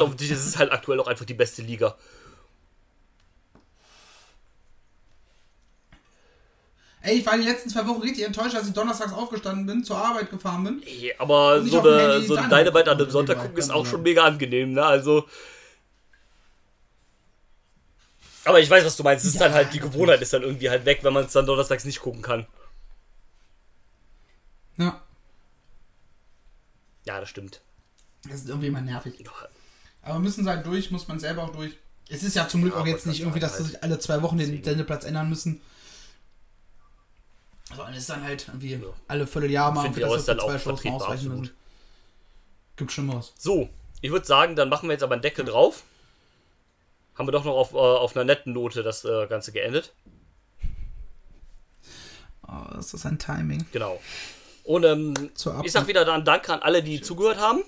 [0.05, 1.97] auf dich, es ist halt aktuell auch einfach die beste Liga.
[7.09, 9.97] Ey, ich war die letzten zwei Wochen richtig enttäuscht, als ich donnerstags aufgestanden bin, zur
[9.97, 10.83] Arbeit gefahren bin.
[10.85, 13.87] Ey, Aber so dem eine, so eine Dynamite an einem gucken, Sonntag gucken ist auch
[13.87, 14.85] schon mega angenehm, ne?
[14.85, 15.27] Also.
[18.45, 19.25] Aber ich weiß, was du meinst.
[19.25, 19.79] Es ist Ja, dann halt, die.
[19.79, 22.47] Gewohnheit ist dann irgendwie halt weg, wenn man es dann donnerstags nicht gucken kann.
[24.77, 25.01] Ja,
[27.07, 27.63] Ja, das stimmt.
[28.25, 29.25] das ist irgendwie immer nervig.
[30.03, 31.73] Aber müssen sie halt durch, muss man selber auch durch.
[32.11, 34.21] Es ist ja zum Glück Ja, auch jetzt nicht irgendwie, dass sie sich alle zwei
[34.23, 34.63] Wochen den.
[34.63, 35.61] Sendeplatz ändern müssen.
[37.79, 38.79] Sondern es ist dann halt irgendwie Ja.
[39.07, 41.39] alle Vierteljahr mal, ist wir dann für zwei auch Shows absolut.
[41.39, 41.55] müssen.
[42.77, 43.33] Gibt Schlimmeres.
[43.39, 43.69] So,
[44.01, 45.85] ich würde sagen, dann machen wir jetzt aber einen Deckel drauf.
[47.15, 49.93] Haben wir doch noch auf, äh, auf einer netten Note das äh, Ganze geendet.
[52.49, 53.65] Oh, ist das ein Timing.
[53.73, 54.01] Genau.
[54.65, 55.15] Und ähm,
[55.65, 57.63] ich sag wieder dann Danke an alle, die zugehört haben.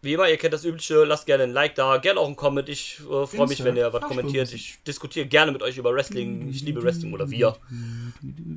[0.00, 2.68] Wie immer, ihr kennt das Übliche, lasst gerne ein Like da, gerne auch einen Comment.
[2.68, 4.52] Ich äh, freue mich, wenn ihr was kommentiert.
[4.52, 6.48] Ich diskutiere gerne mit euch über Wrestling.
[6.48, 7.56] Ich liebe Wrestling oder wir.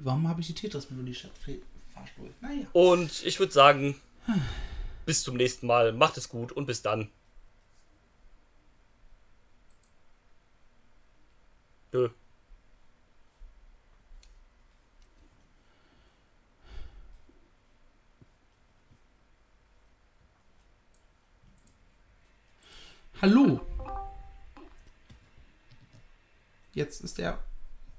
[0.04, 1.62] Warum habe ich die Tetris-Melodie statt Fe-
[1.96, 2.30] Fahrstuhl?
[2.42, 2.68] Naja.
[2.74, 4.00] Und ich würde sagen,
[5.08, 5.94] bis zum nächsten Mal.
[5.94, 7.10] Macht es gut und bis dann.
[11.92, 12.10] Nö.
[23.22, 23.60] Hallo.
[26.74, 27.40] Jetzt ist er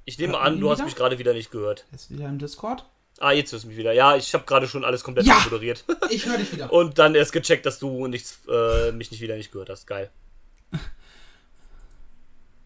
[0.05, 0.87] Ich nehme an, du hast wieder?
[0.87, 1.87] mich gerade wieder nicht gehört.
[1.93, 2.87] jetzt wieder im Discord.
[3.21, 3.93] Ah, jetzt hörst du mich wieder.
[3.93, 5.39] Ja, ich habe gerade schon alles komplett Ja!
[5.45, 5.85] moderiert.
[6.11, 6.73] Ich höre dich wieder.
[6.73, 9.87] Und dann erst gecheckt, dass du nichts, äh, mich nicht wieder nicht gehört hast.
[9.87, 10.11] Geil.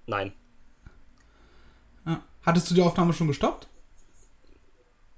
[0.06, 0.32] Nein.
[2.06, 2.22] Ja.
[2.44, 3.66] Hattest du die Aufnahme schon gestoppt?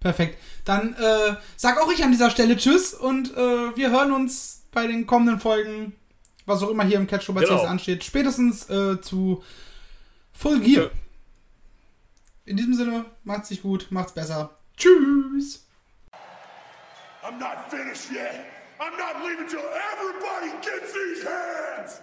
[0.01, 0.39] Perfekt.
[0.65, 4.87] Dann äh, sag auch ich an dieser Stelle Tschüss und äh, wir hören uns bei
[4.87, 5.95] den kommenden Folgen,
[6.49, 7.63] was auch immer hier im Catch Show Genau.
[7.65, 9.43] ansteht, spätestens äh, zu
[10.33, 10.85] Full Gear.
[10.85, 10.91] Ja.
[12.47, 14.51] In diesem Sinne, macht's sich gut, macht's besser.
[14.77, 15.67] Tschüss.
[17.23, 18.47] I'm not finished yet.
[18.81, 22.01] I'm not leaving till everybody gets these hands.